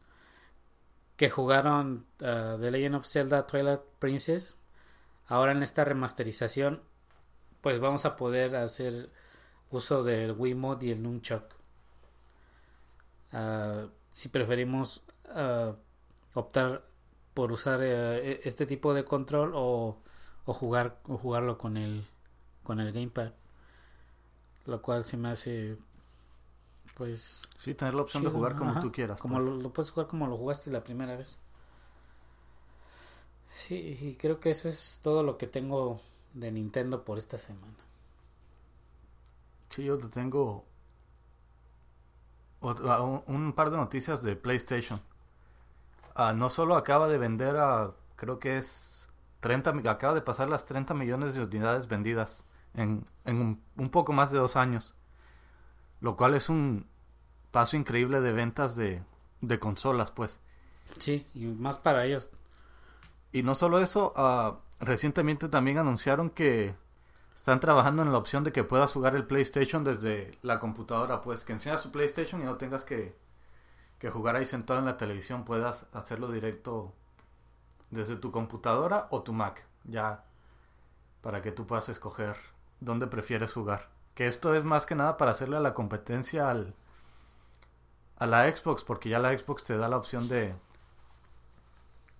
que 1.16 1.30
jugaron 1.30 2.06
uh, 2.20 2.56
The 2.60 2.70
Legend 2.70 2.94
of 2.94 3.06
Zelda 3.06 3.44
Twilight 3.44 3.80
Princess. 3.98 4.56
Ahora 5.26 5.52
en 5.52 5.62
esta 5.62 5.84
remasterización, 5.84 6.82
pues 7.62 7.80
vamos 7.80 8.04
a 8.06 8.16
poder 8.16 8.56
hacer 8.56 9.10
uso 9.70 10.04
del 10.04 10.32
Wiimote 10.32 10.86
y 10.86 10.92
el 10.92 11.02
Nunchuck. 11.02 11.44
Ah, 13.32 13.88
si 14.10 14.28
preferimos 14.28 15.02
ah, 15.30 15.74
optar 16.34 16.82
por 17.34 17.52
usar 17.52 17.80
eh, 17.82 18.32
e- 18.32 18.40
este 18.44 18.66
tipo 18.66 18.94
de 18.94 19.04
control 19.04 19.52
o, 19.54 19.98
o 20.46 20.52
jugar 20.54 21.00
o 21.08 21.18
jugarlo 21.18 21.58
con 21.58 21.76
el 21.76 22.06
con 22.64 22.80
el 22.80 22.92
gamepad 22.92 23.32
lo 24.66 24.82
cual 24.82 25.04
se 25.04 25.16
me 25.16 25.28
hace 25.30 25.78
pues 26.94 27.42
Sí, 27.58 27.74
tener 27.74 27.94
la 27.94 28.02
opción 28.02 28.22
de 28.24 28.30
jugar 28.30 28.54
como 28.56 28.70
ajá, 28.70 28.80
tú 28.80 28.92
quieras. 28.92 29.20
como 29.20 29.38
pues. 29.38 29.44
lo, 29.44 29.56
lo 29.56 29.72
puedes 29.72 29.90
jugar 29.90 30.06
como 30.08 30.26
lo 30.26 30.36
jugaste 30.36 30.70
la 30.70 30.84
primera 30.84 31.16
vez 31.16 31.38
sí 33.56 33.96
y 34.00 34.16
creo 34.16 34.38
que 34.38 34.50
eso 34.50 34.68
es 34.68 35.00
todo 35.02 35.22
lo 35.22 35.38
que 35.38 35.46
tengo 35.46 36.00
de 36.34 36.52
Nintendo 36.52 37.04
por 37.04 37.16
esta 37.18 37.38
semana 37.38 37.74
Sí, 39.70 39.84
yo 39.84 39.98
te 39.98 40.08
tengo 40.08 40.64
ah, 42.62 43.22
un, 43.26 43.52
par 43.52 43.70
de 43.70 43.76
noticias 43.76 44.22
de 44.22 44.36
PlayStation. 44.36 45.00
Ah, 46.14 46.32
no 46.32 46.48
solo 46.50 46.76
acaba 46.76 47.08
de 47.08 47.18
vender 47.18 47.56
a, 47.56 47.92
creo 48.16 48.38
que 48.38 48.58
es 48.58 49.08
30, 49.40 49.72
mi- 49.72 49.86
acaba 49.88 50.14
de 50.14 50.20
pasar 50.22 50.48
las 50.48 50.64
30 50.66 50.94
millones 50.94 51.34
de 51.34 51.42
unidades 51.42 51.88
vendidas 51.88 52.44
en, 52.74 53.06
en 53.24 53.36
un, 53.40 53.62
un 53.76 53.90
poco 53.90 54.12
más 54.12 54.30
de 54.30 54.38
dos 54.38 54.56
años. 54.56 54.94
Lo 56.00 56.16
cual 56.16 56.34
es 56.34 56.48
un 56.48 56.86
paso 57.52 57.76
increíble 57.76 58.20
de 58.20 58.32
ventas 58.32 58.76
de, 58.76 59.02
de 59.42 59.58
consolas, 59.60 60.10
pues. 60.12 60.40
sí 60.98 61.26
y 61.34 61.46
más 61.46 61.78
para 61.78 62.04
ellos 62.04 62.30
Y 63.34 63.42
no 63.42 63.56
solo 63.56 63.80
eso, 63.80 64.12
ah, 64.14 64.60
recientemente 64.78 65.48
también 65.48 65.78
anunciaron 65.78 66.30
que 66.30 66.76
están 67.34 67.58
trabajando 67.58 68.02
en 68.02 68.12
la 68.12 68.18
opción 68.18 68.44
de 68.44 68.52
que 68.52 68.62
puedas 68.62 68.92
jugar 68.92 69.16
el 69.16 69.26
PlayStation 69.26 69.82
desde 69.82 70.38
la 70.42 70.60
computadora, 70.60 71.20
pues 71.20 71.44
que 71.44 71.52
enciendas 71.52 71.82
su 71.82 71.90
PlayStation 71.90 72.40
y 72.40 72.44
no 72.44 72.58
tengas 72.58 72.84
que, 72.84 73.18
que 73.98 74.08
jugar 74.08 74.36
ahí 74.36 74.46
sentado 74.46 74.78
en 74.78 74.84
la 74.84 74.98
televisión, 74.98 75.44
puedas 75.44 75.86
hacerlo 75.92 76.30
directo 76.30 76.94
desde 77.90 78.14
tu 78.14 78.30
computadora 78.30 79.08
o 79.10 79.24
tu 79.24 79.32
Mac, 79.32 79.66
ya 79.82 80.22
para 81.20 81.42
que 81.42 81.50
tú 81.50 81.66
puedas 81.66 81.88
escoger 81.88 82.36
dónde 82.78 83.08
prefieres 83.08 83.52
jugar. 83.52 83.88
Que 84.14 84.28
esto 84.28 84.54
es 84.54 84.62
más 84.62 84.86
que 84.86 84.94
nada 84.94 85.16
para 85.16 85.32
hacerle 85.32 85.56
a 85.56 85.60
la 85.60 85.74
competencia 85.74 86.50
al, 86.50 86.76
a 88.14 88.28
la 88.28 88.48
Xbox, 88.48 88.84
porque 88.84 89.08
ya 89.08 89.18
la 89.18 89.36
Xbox 89.36 89.64
te 89.64 89.76
da 89.76 89.88
la 89.88 89.96
opción 89.96 90.28
de 90.28 90.54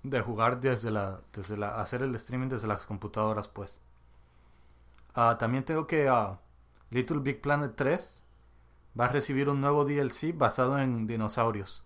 de 0.04 0.20
jugar 0.20 0.60
desde 0.60 0.90
la 0.90 1.20
desde 1.32 1.56
la 1.56 1.80
hacer 1.80 2.02
el 2.02 2.14
streaming 2.14 2.48
desde 2.48 2.68
las 2.68 2.86
computadoras 2.86 3.48
pues 3.48 3.80
Ah, 5.14 5.36
también 5.38 5.64
tengo 5.64 5.86
que 5.86 6.08
ah, 6.08 6.40
Little 6.90 7.20
Big 7.20 7.40
Planet 7.40 7.72
3 7.76 8.22
va 8.98 9.06
a 9.06 9.08
recibir 9.08 9.48
un 9.48 9.60
nuevo 9.60 9.84
DLC 9.84 10.36
basado 10.36 10.78
en 10.78 11.06
dinosaurios 11.06 11.84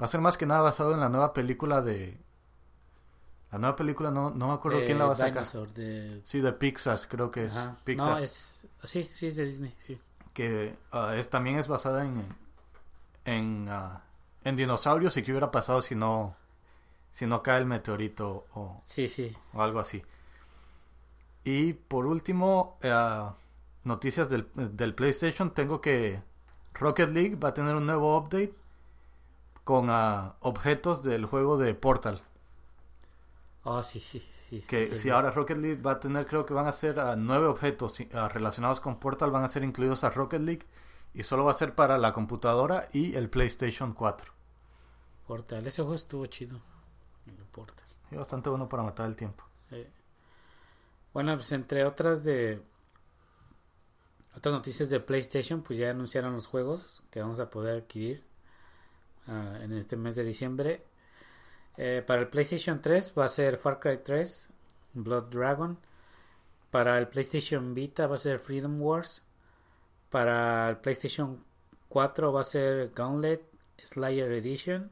va 0.00 0.04
a 0.04 0.08
ser 0.08 0.20
más 0.20 0.36
que 0.36 0.46
nada 0.46 0.60
basado 0.60 0.92
en 0.92 1.00
la 1.00 1.08
nueva 1.08 1.32
película 1.32 1.80
de 1.80 2.18
la 3.50 3.58
nueva 3.58 3.74
película 3.74 4.10
no, 4.10 4.30
no 4.30 4.48
me 4.48 4.54
acuerdo 4.54 4.80
quién 4.84 4.98
la 4.98 5.06
va 5.06 5.12
a 5.12 5.16
sacar 5.16 5.46
de... 5.72 6.20
sí 6.24 6.40
de 6.40 6.52
Pixar 6.52 6.98
creo 7.08 7.30
que 7.30 7.46
es 7.46 7.56
Ajá. 7.56 7.76
Pixar 7.84 8.08
No, 8.08 8.18
es... 8.18 8.66
Sí, 8.84 9.08
sí, 9.12 9.26
es 9.28 9.36
de 9.36 9.46
Disney, 9.46 9.74
sí. 9.86 9.98
que 10.34 10.76
ah, 10.92 11.14
es, 11.16 11.30
también 11.30 11.58
es 11.58 11.68
basada 11.68 12.04
en 12.04 12.22
en, 13.24 13.68
en 14.44 14.56
dinosaurios 14.56 15.16
y 15.16 15.22
qué 15.22 15.32
hubiera 15.32 15.50
pasado 15.50 15.80
si 15.80 15.94
no 15.94 16.36
si 17.16 17.24
no 17.26 17.42
cae 17.42 17.60
el 17.60 17.64
meteorito 17.64 18.44
o, 18.54 18.82
Sí, 18.84 19.08
sí. 19.08 19.34
o 19.54 19.62
algo 19.62 19.80
así. 19.80 20.02
Y 21.44 21.72
por 21.72 22.04
último, 22.04 22.76
eh, 22.82 23.24
noticias 23.84 24.28
del, 24.28 24.46
del 24.54 24.94
PlayStation. 24.94 25.54
Tengo 25.54 25.80
que 25.80 26.20
Rocket 26.74 27.08
League 27.08 27.36
va 27.36 27.48
a 27.48 27.54
tener 27.54 27.74
un 27.74 27.86
nuevo 27.86 28.18
update 28.18 28.52
con 29.64 29.86
ah, 29.88 30.34
objetos 30.40 31.02
del 31.02 31.24
juego 31.24 31.56
de 31.56 31.72
Portal. 31.72 32.20
Oh, 33.62 33.82
sí, 33.82 33.98
sí, 33.98 34.20
sí. 34.50 34.60
Que 34.68 34.84
sí, 34.84 34.96
si 34.96 34.98
sí. 35.04 35.08
ahora 35.08 35.30
Rocket 35.30 35.56
League 35.56 35.80
va 35.80 35.92
a 35.92 36.00
tener, 36.00 36.26
creo 36.26 36.44
que 36.44 36.52
van 36.52 36.66
a 36.66 36.72
ser 36.72 37.00
ah, 37.00 37.16
nueve 37.16 37.46
objetos 37.46 37.96
ah, 38.12 38.28
relacionados 38.28 38.80
con 38.80 39.00
Portal, 39.00 39.30
van 39.30 39.42
a 39.42 39.48
ser 39.48 39.64
incluidos 39.64 40.04
a 40.04 40.10
Rocket 40.10 40.42
League. 40.42 40.66
Y 41.14 41.22
solo 41.22 41.46
va 41.46 41.52
a 41.52 41.54
ser 41.54 41.74
para 41.74 41.96
la 41.96 42.12
computadora 42.12 42.90
y 42.92 43.14
el 43.14 43.30
PlayStation 43.30 43.94
4. 43.94 44.34
Portal, 45.26 45.66
ese 45.66 45.80
juego 45.80 45.94
estuvo 45.94 46.26
chido. 46.26 46.60
Y 48.10 48.16
bastante 48.16 48.48
bueno 48.50 48.68
para 48.68 48.82
matar 48.82 49.06
el 49.06 49.16
tiempo. 49.16 49.44
Eh, 49.70 49.90
Bueno, 51.12 51.34
pues 51.34 51.50
entre 51.52 51.84
otras 51.84 52.22
de 52.24 52.60
otras 54.36 54.54
noticias 54.54 54.90
de 54.90 55.00
PlayStation, 55.00 55.62
pues 55.62 55.78
ya 55.78 55.90
anunciaron 55.90 56.34
los 56.34 56.46
juegos 56.46 57.02
que 57.10 57.20
vamos 57.20 57.40
a 57.40 57.48
poder 57.48 57.82
adquirir 57.82 58.22
ah, 59.26 59.58
en 59.62 59.72
este 59.72 59.96
mes 59.96 60.14
de 60.14 60.24
diciembre. 60.24 60.84
Eh, 61.78 62.02
para 62.06 62.20
el 62.22 62.28
PlayStation 62.28 62.80
3 62.80 63.14
va 63.18 63.24
a 63.24 63.28
ser 63.28 63.56
Far 63.56 63.80
Cry 63.80 63.98
3, 64.04 64.48
Blood 64.92 65.24
Dragon. 65.30 65.78
Para 66.70 66.98
el 66.98 67.08
PlayStation 67.08 67.74
Vita 67.74 68.06
va 68.06 68.16
a 68.16 68.18
ser 68.18 68.38
Freedom 68.38 68.80
Wars. 68.80 69.22
Para 70.10 70.68
el 70.70 70.76
PlayStation 70.78 71.42
4 71.88 72.32
va 72.32 72.40
a 72.42 72.44
ser 72.44 72.92
Gauntlet 72.94 73.42
Slayer 73.78 74.30
Edition. 74.32 74.90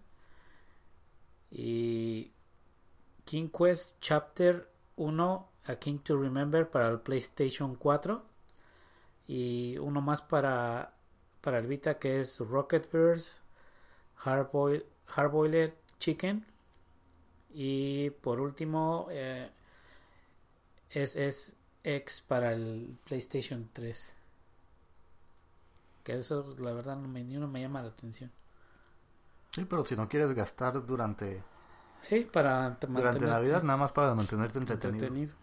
Y 1.54 2.32
King 3.24 3.48
Quest 3.48 3.98
Chapter 4.00 4.68
1 4.96 5.48
A 5.66 5.76
King 5.76 5.98
to 5.98 6.20
Remember 6.20 6.68
para 6.68 6.88
el 6.88 7.00
PlayStation 7.00 7.76
4 7.76 8.22
y 9.28 9.78
uno 9.78 10.00
más 10.02 10.20
para 10.20 10.94
para 11.40 11.58
el 11.58 11.66
Vita 11.66 11.98
que 11.98 12.20
es 12.20 12.40
Rocket 12.40 12.90
Bears 12.90 13.40
Hardboiled, 14.16 15.72
Chicken. 16.00 16.44
Y 17.52 18.10
por 18.10 18.40
último 18.40 19.06
eh, 19.10 19.48
es, 20.90 21.56
para 22.26 22.52
el 22.52 22.98
PlayStation 23.04 23.70
3 23.72 24.12
que 26.02 26.18
eso 26.18 26.54
la 26.58 26.72
verdad 26.72 26.96
ni 26.96 27.36
uno 27.36 27.48
me 27.48 27.60
llama 27.62 27.80
la 27.80 27.88
atención 27.88 28.30
Sí, 29.54 29.64
pero 29.66 29.86
si 29.86 29.94
no 29.94 30.08
quieres 30.08 30.34
gastar 30.34 30.84
durante, 30.84 31.40
sí 32.02 32.28
para 32.32 32.76
durante 32.88 33.24
Navidad, 33.24 33.62
nada 33.62 33.76
más 33.76 33.92
para 33.92 34.12
mantenerte 34.12 34.58
entretenido. 34.58 35.06
entretenido. 35.06 35.34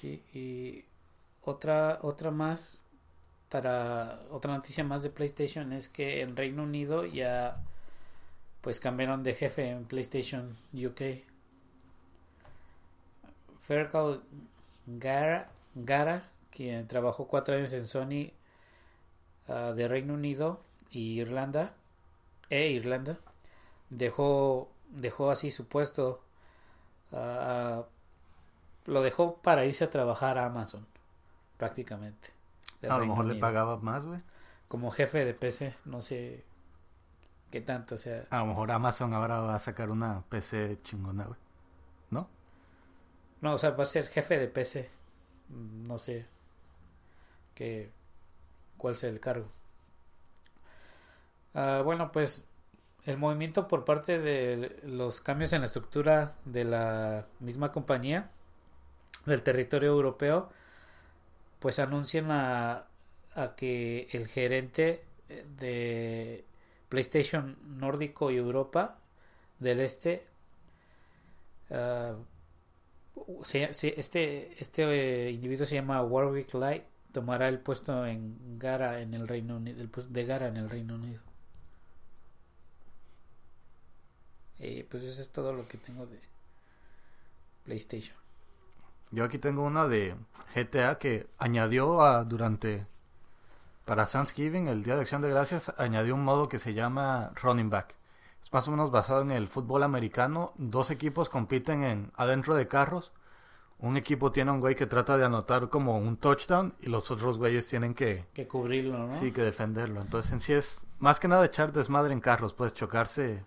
Sí, 0.00 0.22
y 0.32 0.84
otra 1.42 1.98
otra 2.02 2.30
más 2.30 2.80
para 3.48 4.20
otra 4.30 4.54
noticia 4.54 4.84
más 4.84 5.02
de 5.02 5.10
PlayStation 5.10 5.72
es 5.72 5.88
que 5.88 6.20
en 6.20 6.36
Reino 6.36 6.62
Unido 6.62 7.04
ya 7.06 7.60
pues 8.60 8.78
cambiaron 8.78 9.24
de 9.24 9.34
jefe 9.34 9.70
en 9.70 9.86
PlayStation 9.86 10.56
UK. 10.72 11.24
Fergal 13.58 14.22
Gara, 14.86 15.50
Gara 15.74 16.30
quien 16.52 16.86
trabajó 16.86 17.26
cuatro 17.26 17.56
años 17.56 17.72
en 17.72 17.84
Sony 17.84 18.30
ah, 19.48 19.72
de 19.74 19.88
Reino 19.88 20.14
Unido 20.14 20.63
y 20.94 21.20
Irlanda 21.20 21.74
e 22.50 22.70
Irlanda 22.70 23.18
dejó 23.90 24.70
dejó 24.90 25.30
así 25.30 25.50
su 25.50 25.66
puesto 25.66 26.22
ah, 27.12 27.84
lo 28.86 29.02
dejó 29.02 29.36
para 29.38 29.64
irse 29.64 29.84
a 29.84 29.90
trabajar 29.90 30.38
a 30.38 30.46
Amazon 30.46 30.86
prácticamente 31.56 32.30
A 32.88 32.98
lo 32.98 33.06
mejor 33.06 33.24
le 33.24 33.34
pagaba 33.36 33.76
más, 33.78 34.04
güey. 34.04 34.20
como 34.68 34.90
jefe 34.90 35.24
de 35.24 35.34
PC 35.34 35.74
no 35.84 36.00
sé 36.00 36.44
qué 37.50 37.60
tanto 37.60 37.98
sea 37.98 38.26
A 38.30 38.38
lo 38.38 38.46
mejor 38.46 38.70
Amazon 38.70 39.14
ahora 39.14 39.40
va 39.40 39.56
a 39.56 39.58
sacar 39.58 39.90
una 39.90 40.22
PC 40.28 40.78
chingona, 40.82 41.24
güey. 41.24 41.38
¿No? 42.10 42.28
no 43.40 43.54
o 43.54 43.58
sea 43.58 43.70
va 43.70 43.82
a 43.82 43.86
ser 43.86 44.06
jefe 44.06 44.38
de 44.38 44.48
PC 44.48 44.90
no 45.48 45.98
sé 45.98 46.26
qué 47.54 47.90
cuál 48.76 48.96
sea 48.96 49.10
el 49.10 49.18
cargo 49.20 49.48
Ah, 51.54 51.82
bueno 51.84 52.10
pues 52.12 52.44
el 53.06 53.18
movimiento 53.18 53.68
por 53.68 53.84
parte 53.84 54.18
de 54.18 54.80
los 54.84 55.20
cambios 55.20 55.52
en 55.52 55.60
la 55.60 55.66
estructura 55.66 56.36
de 56.44 56.64
la 56.64 57.26
misma 57.40 57.70
compañía 57.72 58.30
del 59.26 59.42
territorio 59.42 59.90
europeo 59.92 60.50
pues 61.58 61.78
anuncian 61.78 62.30
a, 62.30 62.86
a 63.34 63.54
que 63.56 64.08
el 64.12 64.28
gerente 64.28 65.04
de 65.58 66.44
PlayStation 66.88 67.56
Nórdico 67.78 68.30
y 68.30 68.36
Europa 68.36 68.98
del 69.58 69.80
Este 69.80 70.26
ah, 71.70 72.14
se- 73.44 73.98
este 74.00 74.54
este 74.62 75.30
individuo 75.30 75.66
se 75.66 75.74
llama 75.76 76.02
Warwick 76.02 76.52
Light 76.54 76.84
tomará 77.12 77.48
el 77.48 77.58
puesto 77.60 78.06
en 78.06 78.58
Gara 78.58 79.00
en 79.00 79.14
el 79.14 79.28
Reino 79.28 79.56
Unido 79.56 79.80
el 79.82 79.90
de 80.12 80.24
Gara 80.24 80.48
en 80.48 80.56
el 80.56 80.68
Reino 80.70 80.94
Unido 80.94 81.20
y 84.64 84.82
pues 84.82 85.02
eso 85.04 85.20
es 85.20 85.30
todo 85.30 85.52
lo 85.52 85.66
que 85.68 85.78
tengo 85.78 86.06
de 86.06 86.20
PlayStation 87.64 88.16
Yo 89.10 89.24
aquí 89.24 89.38
tengo 89.38 89.62
una 89.62 89.86
de 89.86 90.14
GTA 90.54 90.98
que 90.98 91.26
añadió 91.38 92.02
a, 92.02 92.24
durante 92.24 92.86
para 93.84 94.06
Thanksgiving, 94.06 94.66
el 94.68 94.82
Día 94.82 94.94
de 94.94 95.02
Acción 95.02 95.20
de 95.20 95.28
Gracias, 95.28 95.72
añadió 95.76 96.14
un 96.14 96.24
modo 96.24 96.48
que 96.48 96.58
se 96.58 96.72
llama 96.72 97.32
Running 97.42 97.68
Back. 97.68 97.94
Es 98.42 98.50
más 98.52 98.66
o 98.66 98.70
menos 98.70 98.90
basado 98.90 99.20
en 99.20 99.30
el 99.30 99.46
fútbol 99.46 99.82
americano. 99.82 100.52
Dos 100.56 100.90
equipos 100.90 101.28
compiten 101.28 101.84
en 101.84 102.12
adentro 102.16 102.54
de 102.54 102.66
carros. 102.66 103.12
Un 103.78 103.98
equipo 103.98 104.32
tiene 104.32 104.50
a 104.50 104.54
un 104.54 104.60
güey 104.60 104.74
que 104.74 104.86
trata 104.86 105.18
de 105.18 105.24
anotar 105.24 105.68
como 105.68 105.98
un 105.98 106.16
touchdown 106.16 106.74
y 106.80 106.88
los 106.88 107.10
otros 107.10 107.36
güeyes 107.36 107.68
tienen 107.68 107.92
que... 107.92 108.24
Que 108.32 108.48
cubrirlo, 108.48 108.98
¿no? 108.98 109.12
Sí, 109.12 109.32
que 109.32 109.42
defenderlo. 109.42 110.00
Entonces 110.00 110.32
en 110.32 110.40
sí 110.40 110.54
es 110.54 110.86
más 110.98 111.20
que 111.20 111.28
nada 111.28 111.44
echar 111.44 111.72
desmadre 111.72 112.14
en 112.14 112.20
carros, 112.20 112.54
puedes 112.54 112.72
chocarse. 112.72 113.44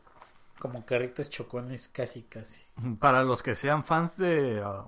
Como 0.60 0.86
carritos 0.86 1.30
chocones 1.30 1.88
casi, 1.88 2.24
casi. 2.24 2.62
Para 3.00 3.24
los 3.24 3.44
que 3.44 3.54
sean 3.56 3.84
fans 3.84 4.18
de, 4.18 4.64
uh, 4.66 4.88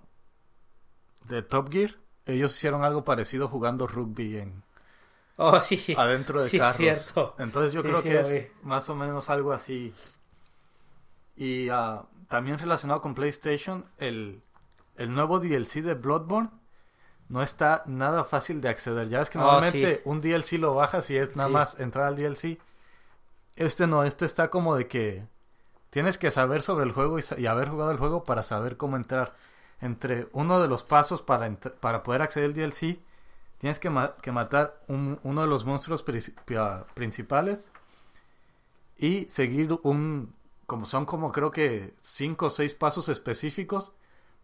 de 1.28 1.42
Top 1.44 1.72
Gear, 1.72 1.96
ellos 2.26 2.56
hicieron 2.56 2.84
algo 2.84 3.04
parecido 3.04 3.48
jugando 3.48 3.86
rugby 3.88 4.38
en, 4.38 4.64
Oh, 5.38 5.60
sí. 5.62 5.94
adentro 5.98 6.42
de 6.42 6.50
Sí, 6.50 6.58
carros. 6.58 6.76
cierto. 6.78 7.36
Entonces 7.40 7.72
yo 7.72 7.82
Sí, 7.82 7.88
creo 7.88 8.04
que 8.04 8.20
es 8.20 8.48
más 8.64 8.90
o 8.90 8.96
menos 8.96 9.30
algo 9.30 9.54
así. 9.54 9.94
Y 11.36 11.70
ah, 11.70 12.04
también 12.28 12.58
relacionado 12.60 13.02
con 13.02 13.16
PlayStation, 13.16 13.86
el, 13.98 14.42
el 14.98 15.14
nuevo 15.14 15.40
DLC 15.40 15.82
de 15.82 15.94
Bloodborne 15.94 16.50
no 17.30 17.42
está 17.44 17.84
nada 17.86 18.24
fácil 18.26 18.60
de 18.60 18.70
acceder. 18.70 19.08
Ya 19.08 19.22
es 19.22 19.30
que 19.30 19.38
Oh, 19.38 19.42
normalmente 19.44 20.02
un 20.06 20.20
DLC 20.20 20.54
lo 20.54 20.74
bajas 20.74 21.10
y 21.12 21.16
es 21.18 21.36
nada 21.36 21.48
más 21.50 21.80
entrar 21.80 22.08
al 22.08 22.16
DLC. 22.16 22.58
Este 23.56 23.88
no, 23.88 24.04
este 24.04 24.26
está 24.26 24.50
como 24.50 24.76
de 24.76 24.88
que 24.88 25.26
tienes 25.90 26.18
que 26.18 26.32
saber 26.32 26.62
sobre 26.62 26.86
el 26.86 26.92
juego 26.92 27.20
y, 27.20 27.46
haber 27.48 27.70
jugado 27.70 27.92
el 27.92 27.98
juego 27.98 28.24
para 28.24 28.44
saber 28.44 28.78
cómo 28.78 28.96
entrar. 28.98 29.36
Entre 29.82 30.28
uno 30.34 30.62
de 30.62 30.68
los 30.68 30.84
pasos 30.84 31.22
para, 31.22 31.50
para 31.80 32.04
poder 32.04 32.22
acceder 32.22 32.48
al 32.50 32.54
DLC, 32.54 33.00
tienes 33.60 33.80
que, 33.80 33.90
ma- 33.90 34.16
que 34.22 34.32
matar 34.32 34.82
un- 34.88 35.20
uno 35.24 35.42
de 35.42 35.48
los 35.48 35.66
monstruos 35.66 36.04
principales 36.96 37.72
y 38.98 39.26
seguir 39.26 39.72
un, 39.84 40.34
como 40.66 40.86
son 40.86 41.06
como 41.06 41.32
creo 41.32 41.52
que 41.52 41.94
cinco 42.02 42.48
o 42.48 42.50
seis 42.50 42.74
pasos 42.74 43.10
específicos 43.10 43.92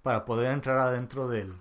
para 0.03 0.25
poder 0.25 0.51
entrar 0.51 0.77
adentro 0.77 1.27
del... 1.27 1.53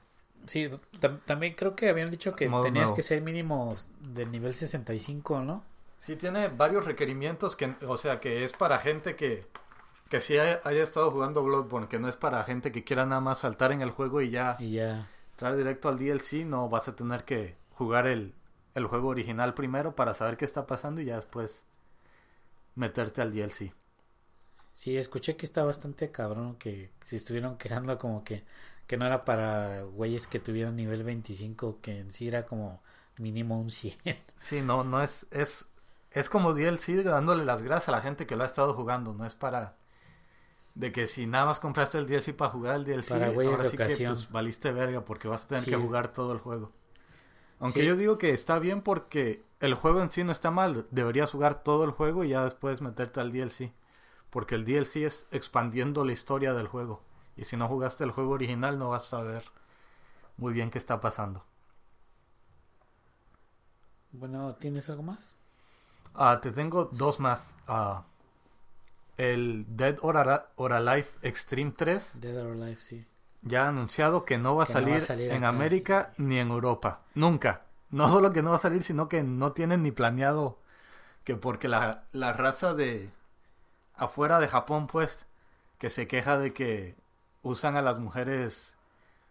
Sí, 0.47 0.68
tam- 1.01 1.20
también 1.25 1.55
creo 1.55 1.75
que 1.75 1.88
habían 1.88 2.11
dicho 2.11 2.35
que 2.35 2.47
tenías 2.47 2.73
nuevo. 2.73 2.94
que 2.94 3.03
ser 3.03 3.23
mínimo 3.23 3.75
del 4.01 4.31
nivel 4.31 4.55
65, 4.55 5.40
¿no? 5.42 5.62
Sí, 5.99 6.16
tiene 6.16 6.49
varios 6.49 6.85
requerimientos 6.85 7.57
que, 7.57 7.75
o 7.87 7.97
sea, 7.97 8.20
que 8.20 8.44
es 8.44 8.53
para 8.53 8.79
gente 8.79 9.16
que, 9.16 9.47
que 10.09 10.21
sí 10.21 10.38
haya, 10.38 10.61
haya 10.64 10.83
estado 10.83 11.11
jugando 11.11 11.43
Bloodborne, 11.45 11.88
que 11.88 11.99
no 11.99 12.09
es 12.09 12.17
para 12.17 12.45
gente 12.45 12.73
que 12.73 12.85
quiera 12.85 13.07
nada 13.07 13.21
más 13.21 13.40
saltar 13.40 13.73
en 13.73 13.81
el 13.83 13.90
juego 13.90 14.23
y 14.23 14.31
ya 14.31 14.59
Y 14.59 14.73
ya. 14.73 15.09
entrar 15.33 15.57
directo 15.57 15.88
al 15.88 15.99
DLC, 15.99 16.45
no 16.47 16.69
vas 16.69 16.88
a 16.88 16.97
tener 16.97 17.25
que 17.25 17.57
jugar 17.73 18.07
el, 18.07 18.35
el 18.75 18.87
juego 18.87 19.09
original 19.09 19.55
primero 19.55 19.95
para 19.97 20.14
saber 20.14 20.37
qué 20.37 20.45
está 20.47 20.67
pasando 20.67 21.01
y 21.01 21.07
ya 21.07 21.17
después 21.17 21.64
meterte 22.77 23.21
al 23.23 23.33
DLC. 23.33 23.73
Sí, 24.73 24.97
escuché 24.97 25.37
que 25.37 25.47
está 25.47 25.64
bastante 25.64 26.11
cabrón 26.11 26.57
que 26.57 26.90
se 27.05 27.17
estuvieron 27.17 27.57
quejando 27.57 27.97
como 27.99 28.25
que, 28.25 28.45
que 28.87 28.97
no 28.97 29.07
era 29.07 29.25
para 29.25 29.83
güeyes 29.85 30.27
que 30.27 30.40
tuvieran 30.40 30.77
nivel 30.77 31.05
25, 31.05 31.81
que 31.81 32.01
en 32.01 32.11
sí 32.12 32.29
era 32.29 32.45
como 32.47 32.83
mínimo 33.17 33.59
un 33.61 33.71
100. 33.71 33.99
Sí, 34.37 34.61
no, 34.62 34.85
no 34.85 35.03
es, 35.03 35.27
es, 35.31 35.67
es 36.11 36.29
como 36.29 36.55
DLC 36.55 37.03
dándole 37.03 37.45
las 37.45 37.62
gracias 37.62 37.88
a 37.88 37.93
la 37.93 38.01
gente 38.01 38.27
que 38.27 38.37
lo 38.37 38.43
ha 38.43 38.47
estado 38.47 38.75
jugando, 38.75 39.12
no 39.14 39.27
es 39.27 39.35
para 39.35 39.77
de 40.74 40.92
que 40.92 41.06
si 41.06 41.26
nada 41.26 41.46
más 41.46 41.60
compraste 41.60 41.98
el 41.98 42.06
DLC 42.06 42.34
para 42.34 42.50
jugar 42.50 42.76
el 42.76 42.84
DLC, 42.84 43.10
Para 43.10 43.26
ahora 43.26 43.64
sí 43.64 43.76
que 43.76 43.96
pues, 43.98 44.30
valiste 44.30 44.72
verga 44.72 45.04
porque 45.04 45.28
vas 45.28 45.44
a 45.44 45.48
tener 45.48 45.64
Sí. 45.64 45.70
que 45.70 45.76
jugar 45.76 46.12
todo 46.12 46.32
el 46.32 46.38
juego. 46.38 46.72
Aunque 47.60 47.80
Sí. 47.80 47.87
yo 47.87 47.96
digo 47.96 48.18
que 48.18 48.30
está 48.30 48.58
bien 48.58 48.82
porque 48.82 49.44
el 49.60 49.74
juego 49.74 50.02
en 50.02 50.10
sí 50.10 50.24
no 50.24 50.32
está 50.32 50.50
mal, 50.50 50.87
deberías 50.90 51.30
jugar 51.32 51.62
todo 51.62 51.84
el 51.84 51.90
juego 51.92 52.24
y 52.24 52.30
ya 52.30 52.44
después 52.44 52.82
meterte 52.82 53.20
al 53.20 53.32
DLC, 53.32 53.72
porque 54.30 54.54
el 54.56 54.64
DLC 54.64 55.04
es 55.06 55.26
expandiendo 55.30 56.04
la 56.04 56.12
historia 56.12 56.54
del 56.54 56.68
juego 56.68 57.02
y 57.37 57.44
si 57.44 57.56
no 57.56 57.68
jugaste 57.68 58.04
el 58.04 58.10
juego 58.12 58.32
original 58.32 58.78
no 58.78 58.90
vas 58.90 59.04
a 59.04 59.10
saber 59.18 59.44
muy 60.38 60.52
bien 60.52 60.70
qué 60.70 60.78
está 60.78 61.00
pasando. 61.00 61.44
Bueno, 64.12 64.54
¿tienes 64.54 64.88
algo 64.88 65.02
más? 65.02 65.34
Ah, 66.14 66.40
te 66.40 66.50
tengo 66.52 66.87
dos 66.87 67.20
más. 67.20 67.54
Ah, 67.66 68.04
el 69.16 69.64
Dead 69.68 69.96
or, 70.03 70.46
or 70.57 70.72
Alive 70.72 71.07
Extreme 71.22 71.72
3 71.77 72.20
Dead 72.20 72.37
or 72.44 72.53
Alive, 72.53 72.81
sí. 72.81 73.05
ya 73.42 73.64
ha 73.64 73.68
anunciado 73.68 74.24
que 74.24 74.38
no 74.38 74.57
va 74.57 74.64
a, 74.64 74.66
Que 74.66 74.81
no 74.81 74.90
va 74.90 74.92
salir, 74.92 74.94
a 74.96 75.00
salir 75.00 75.31
en 75.31 75.44
acá. 75.44 75.48
América 75.48 76.12
ni 76.16 76.38
en 76.38 76.48
Europa. 76.50 77.03
Nunca. 77.14 77.62
No 77.90 78.09
solo 78.09 78.33
que 78.33 78.42
no 78.42 78.50
va 78.50 78.57
a 78.57 78.61
salir, 78.61 78.83
sino 78.83 79.09
que 79.09 79.22
no 79.22 79.53
tienen 79.53 79.83
ni 79.83 79.92
planeado 79.92 80.59
que 81.24 81.37
porque 81.37 81.68
la, 81.68 82.05
la 82.12 82.33
raza 82.33 82.74
de 82.74 83.11
afuera 83.94 84.40
de 84.40 84.48
Japón, 84.48 84.87
pues, 84.87 85.27
que 85.79 85.90
se 85.90 86.07
queja 86.09 86.38
de 86.38 86.53
que 86.53 86.96
usan 87.42 87.77
a 87.77 87.83
las 87.83 87.98
mujeres 87.98 88.74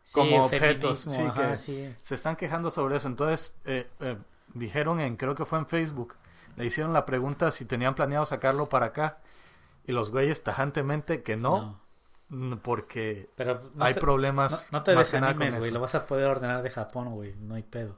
Sí, 0.04 0.14
como 0.20 0.46
objetos. 0.46 1.00
Sí, 1.00 1.22
ajá, 1.22 1.52
que 1.52 1.58
sí. 1.58 1.96
se 2.02 2.16
están 2.16 2.36
quejando 2.36 2.72
sobre 2.72 2.98
eso. 2.98 3.08
Entonces, 3.08 3.56
eh, 3.66 3.90
eh, 4.02 4.18
dijeron 4.54 5.00
en, 5.00 5.16
creo 5.18 5.36
que 5.36 5.46
fue 5.46 5.60
en 5.60 5.68
Facebook, 5.68 6.16
le 6.58 6.66
hicieron 6.66 6.94
la 6.94 7.06
pregunta 7.06 7.52
si 7.52 7.66
tenían 7.66 7.96
planeado 7.96 8.26
sacarlo 8.26 8.70
para 8.70 8.88
acá. 8.88 9.20
Y 9.86 9.92
los 9.92 10.12
güeyes 10.12 10.44
tajantemente 10.44 11.24
que 11.24 11.36
no, 11.36 11.80
porque 12.62 13.30
Pero 13.36 13.62
no 13.76 13.86
hay 13.86 13.94
te, 13.94 14.00
problemas. 14.00 14.68
no, 14.72 14.80
no 14.80 14.84
te 14.84 14.96
desanimes, 14.96 15.58
güey. 15.58 15.72
Lo 15.72 15.80
vas 15.80 15.96
a 15.96 16.06
poder 16.06 16.28
ordenar 16.30 16.64
de 16.64 16.70
Japón, 16.70 17.12
güey. 17.12 17.36
No 17.40 17.56
hay 17.56 17.64
pedo. 17.64 17.98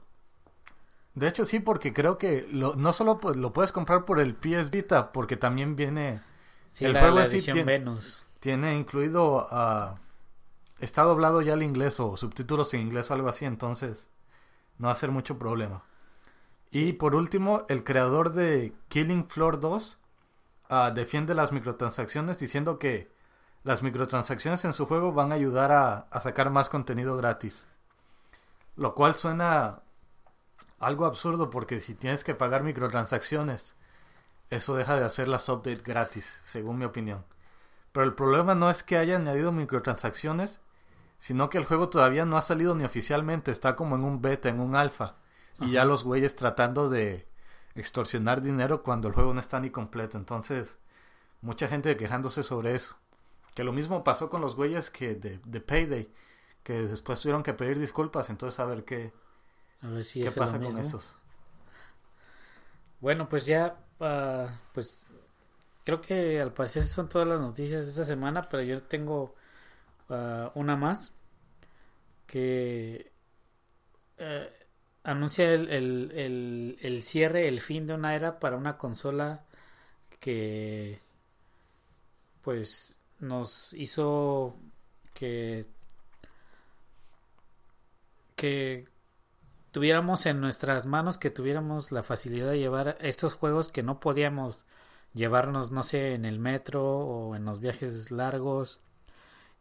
De 1.14 1.28
hecho, 1.28 1.44
sí, 1.46 1.60
porque 1.60 1.92
creo 1.94 2.18
que 2.18 2.46
lo, 2.52 2.74
no 2.74 2.92
solo 2.92 3.18
lo 3.34 3.52
puedes 3.52 3.72
comprar 3.72 4.04
por 4.04 4.20
el 4.20 4.34
PS 4.34 4.70
Vita, 4.70 5.12
porque 5.12 5.36
también 5.36 5.74
viene, 5.76 6.20
Sí, 6.72 6.84
El 6.84 6.92
la, 6.92 7.00
juego 7.00 7.18
la 7.20 7.26
tiene- 7.26 7.64
Venus. 7.64 8.22
tiene 8.40 8.76
incluido, 8.76 9.48
ah, 9.50 9.96
está 10.78 11.02
doblado 11.04 11.40
ya 11.40 11.54
al 11.54 11.62
inglés 11.62 12.00
o 12.00 12.18
subtítulos 12.18 12.74
en 12.74 12.82
inglés 12.82 13.10
o 13.10 13.14
algo 13.14 13.30
así, 13.30 13.46
entonces 13.46 14.10
no 14.76 14.88
va 14.88 14.92
a 14.92 14.96
ser 14.96 15.10
mucho 15.10 15.38
problema. 15.38 15.84
Y 16.70 16.92
por 16.94 17.14
último, 17.14 17.64
el 17.70 17.82
creador 17.82 18.32
de 18.32 18.74
Killing 18.88 19.26
Floor 19.30 19.58
2 19.58 19.98
ah, 20.68 20.90
defiende 20.94 21.34
las 21.34 21.52
microtransacciones 21.52 22.38
diciendo 22.38 22.78
que 22.78 23.10
las 23.64 23.82
microtransacciones 23.82 24.64
en 24.64 24.72
su 24.72 24.86
juego 24.86 25.12
van 25.12 25.32
a 25.32 25.34
ayudar 25.34 25.72
a, 25.72 26.06
a 26.10 26.20
sacar 26.20 26.50
más 26.50 26.68
contenido 26.68 27.16
gratis. 27.16 27.66
Lo 28.76 28.94
cual 28.94 29.14
suena 29.14 29.82
algo 30.78 31.06
absurdo 31.06 31.50
porque 31.50 31.80
si 31.80 31.94
tienes 31.94 32.24
que 32.24 32.34
pagar 32.34 32.62
microtransacciones, 32.62 33.74
eso 34.50 34.76
deja 34.76 34.96
de 34.96 35.04
hacer 35.04 35.28
las 35.28 35.48
updates 35.48 35.82
gratis, 35.82 36.38
según 36.44 36.78
mi 36.78 36.84
opinión. 36.84 37.24
Pero 37.92 38.04
el 38.04 38.14
problema 38.14 38.54
no 38.54 38.70
es 38.70 38.82
que 38.82 38.96
haya 38.96 39.16
añadido 39.16 39.52
microtransacciones, 39.52 40.60
sino 41.18 41.48
que 41.48 41.58
el 41.58 41.64
juego 41.64 41.88
todavía 41.88 42.24
no 42.24 42.36
ha 42.36 42.42
salido 42.42 42.74
ni 42.74 42.84
oficialmente, 42.84 43.50
está 43.50 43.74
como 43.74 43.96
en 43.96 44.04
un 44.04 44.20
beta, 44.20 44.48
en 44.48 44.60
un 44.60 44.76
alfa. 44.76 45.16
Y 45.60 45.70
ya 45.70 45.86
los 45.86 46.04
güeyes 46.04 46.36
tratando 46.36 46.90
de 46.90 47.26
extorsionar 47.76 48.40
dinero 48.40 48.82
cuando 48.82 49.08
el 49.08 49.14
juego 49.14 49.34
no 49.34 49.40
está 49.40 49.60
ni 49.60 49.70
completo. 49.70 50.18
Entonces, 50.18 50.78
mucha 51.40 51.68
gente 51.68 51.96
quejándose 51.96 52.42
sobre 52.42 52.74
eso. 52.74 52.96
Que 53.54 53.64
lo 53.64 53.72
mismo 53.72 54.04
pasó 54.04 54.28
con 54.28 54.40
los 54.40 54.56
güeyes 54.56 54.90
que 54.90 55.14
de, 55.14 55.40
de 55.44 55.60
Payday, 55.60 56.10
que 56.62 56.82
después 56.82 57.20
tuvieron 57.20 57.42
que 57.42 57.54
pedir 57.54 57.78
disculpas. 57.78 58.30
Entonces, 58.30 58.60
a 58.60 58.64
ver 58.64 58.84
qué, 58.84 59.12
A 59.82 59.88
ver 59.88 60.04
si 60.04 60.22
qué 60.22 60.30
pasa 60.30 60.58
con 60.58 60.78
esos. 60.78 61.16
Bueno, 63.00 63.28
pues 63.28 63.46
ya, 63.46 63.76
ah, 64.00 64.48
pues 64.72 65.06
creo 65.84 66.00
que 66.00 66.40
al 66.40 66.52
parecer 66.52 66.82
son 66.82 67.08
todas 67.08 67.28
las 67.28 67.40
noticias 67.40 67.84
de 67.84 67.90
esta 67.90 68.04
semana, 68.04 68.48
pero 68.48 68.62
yo 68.62 68.82
tengo 68.82 69.34
ah, 70.08 70.50
una 70.54 70.76
más 70.76 71.12
que 72.26 73.12
eh, 74.18 74.52
anuncia 75.06 75.52
el, 75.54 75.70
el, 75.70 76.12
el, 76.14 76.78
el 76.82 77.02
cierre, 77.02 77.48
el 77.48 77.60
fin 77.60 77.86
de 77.86 77.94
una 77.94 78.14
era 78.16 78.38
para 78.40 78.56
una 78.56 78.76
consola 78.78 79.44
que 80.20 81.00
pues 82.42 82.96
nos 83.20 83.72
hizo 83.74 84.56
que 85.14 85.66
que 88.34 88.88
tuviéramos 89.72 90.26
en 90.26 90.40
nuestras 90.40 90.86
manos, 90.86 91.18
que 91.18 91.30
tuviéramos 91.30 91.92
la 91.92 92.02
facilidad 92.02 92.50
de 92.50 92.58
llevar 92.58 92.98
estos 93.00 93.34
juegos 93.34 93.70
que 93.70 93.82
no 93.82 94.00
podíamos 94.00 94.66
llevarnos, 95.14 95.70
no 95.72 95.82
sé, 95.82 96.14
en 96.14 96.24
el 96.24 96.38
metro 96.38 96.84
o 96.84 97.36
en 97.36 97.44
los 97.44 97.60
viajes 97.60 98.10
largos 98.10 98.80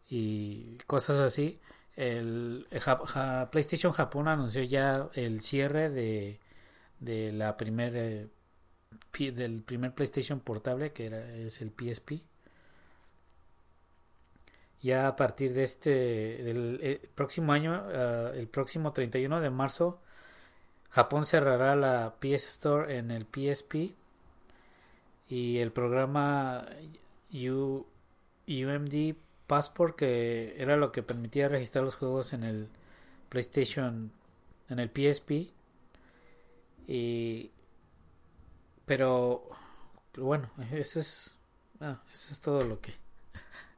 y 0.09 0.77
cosas 0.87 1.19
así. 1.19 1.59
El, 1.95 2.67
PlayStation 3.51 3.93
Japón 3.93 4.27
anunció 4.27 4.63
ya 4.63 5.09
el 5.13 5.41
cierre 5.41 5.89
de, 5.89 6.39
la 7.31 7.55
eh, 7.59 8.27
del 9.17 9.63
primer 9.63 9.93
PlayStation 9.93 10.39
portable 10.41 10.91
que 10.91 11.05
era 11.05 11.33
es 11.35 11.61
el 11.61 11.71
PSP 11.71 12.21
ya 14.85 15.07
a 15.07 15.15
partir 15.15 15.53
de 15.53 15.63
este 15.63 15.89
del 15.89 16.79
eh, 16.79 17.01
próximo 17.15 17.53
año, 17.53 17.83
uh, 17.87 18.35
el 18.35 18.47
próximo 18.47 18.93
31 18.93 19.41
de 19.41 19.49
marzo, 19.49 19.99
Japón 20.91 21.25
cerrará 21.25 21.75
la 21.75 22.17
PS 22.19 22.49
Store 22.49 22.95
en 22.97 23.09
el 23.09 23.23
PSP 23.25 23.95
y 25.27 25.57
el 25.57 25.71
programa 25.71 26.67
U, 27.33 27.87
UMD 28.47 29.15
Passport 29.47 29.95
que 29.95 30.55
era 30.57 30.77
lo 30.77 30.91
que 30.91 31.03
permitía 31.03 31.47
registrar 31.47 31.83
los 31.83 31.95
juegos 31.95 32.33
en 32.33 32.43
el 32.43 32.69
PlayStation 33.29 34.11
en 34.69 34.79
el 34.79 34.89
PSP 34.89 35.51
y 36.87 37.51
pero 38.85 39.49
bueno 40.17 40.49
eso 40.71 40.99
es 40.99 41.35
ah, 41.79 42.01
eso 42.11 42.31
es 42.31 42.39
todo 42.39 42.63
lo 42.63 42.79
que 42.81 42.93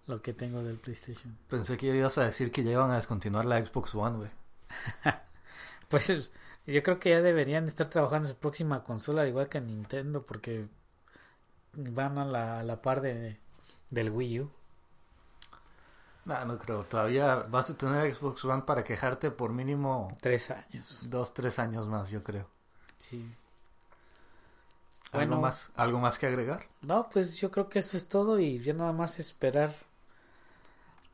lo 0.07 0.21
que 0.21 0.33
tengo 0.33 0.63
del 0.63 0.77
PlayStation. 0.77 1.37
Pensé 1.49 1.75
que 1.75 1.87
ibas 1.87 2.17
a 2.17 2.23
decir 2.23 2.49
que 2.49 2.63
ya 2.63 2.71
iban 2.71 2.91
a 2.91 2.95
descontinuar 2.95 3.45
la 3.45 3.63
Xbox 3.63 3.93
One 3.95 4.17
güey. 4.17 4.31
Pues 5.89 6.31
yo 6.65 6.83
creo 6.83 6.99
que 6.99 7.11
ya 7.11 7.21
deberían 7.21 7.65
estar 7.67 7.87
trabajando 7.87 8.27
en 8.27 8.33
su 8.33 8.39
próxima 8.39 8.83
consola 8.83 9.25
igual 9.25 9.47
que 9.47 9.61
Nintendo 9.61 10.25
porque 10.25 10.67
van 11.73 12.17
a 12.17 12.25
la, 12.25 12.59
a 12.59 12.63
la 12.63 12.81
par 12.81 12.99
de 12.99 13.39
del 13.89 14.09
Wii 14.09 14.41
U 14.41 14.51
no, 16.27 16.45
no 16.45 16.59
creo. 16.59 16.83
Todavía 16.83 17.35
vas 17.35 17.69
a 17.69 17.77
tener 17.77 18.13
Xbox 18.13 18.43
One 18.43 18.63
para 18.63 18.83
quejarte 18.83 19.31
por 19.31 19.53
mínimo... 19.53 20.09
Tres 20.19 20.51
años. 20.51 21.03
Dos, 21.09 21.33
tres 21.33 21.57
años 21.57 21.87
más, 21.87 22.09
yo 22.09 22.21
creo. 22.21 22.49
Sí. 22.99 23.33
¿Algo, 25.13 25.27
bueno, 25.27 25.41
más, 25.41 25.71
¿Algo 25.77 25.99
más 25.99 26.19
que 26.19 26.27
agregar? 26.27 26.67
No, 26.81 27.09
pues 27.09 27.37
yo 27.37 27.49
creo 27.49 27.69
que 27.69 27.79
eso 27.79 27.95
es 27.95 28.09
todo 28.09 28.39
y 28.41 28.59
ya 28.59 28.73
nada 28.73 28.91
más 28.91 29.19
esperar 29.19 29.73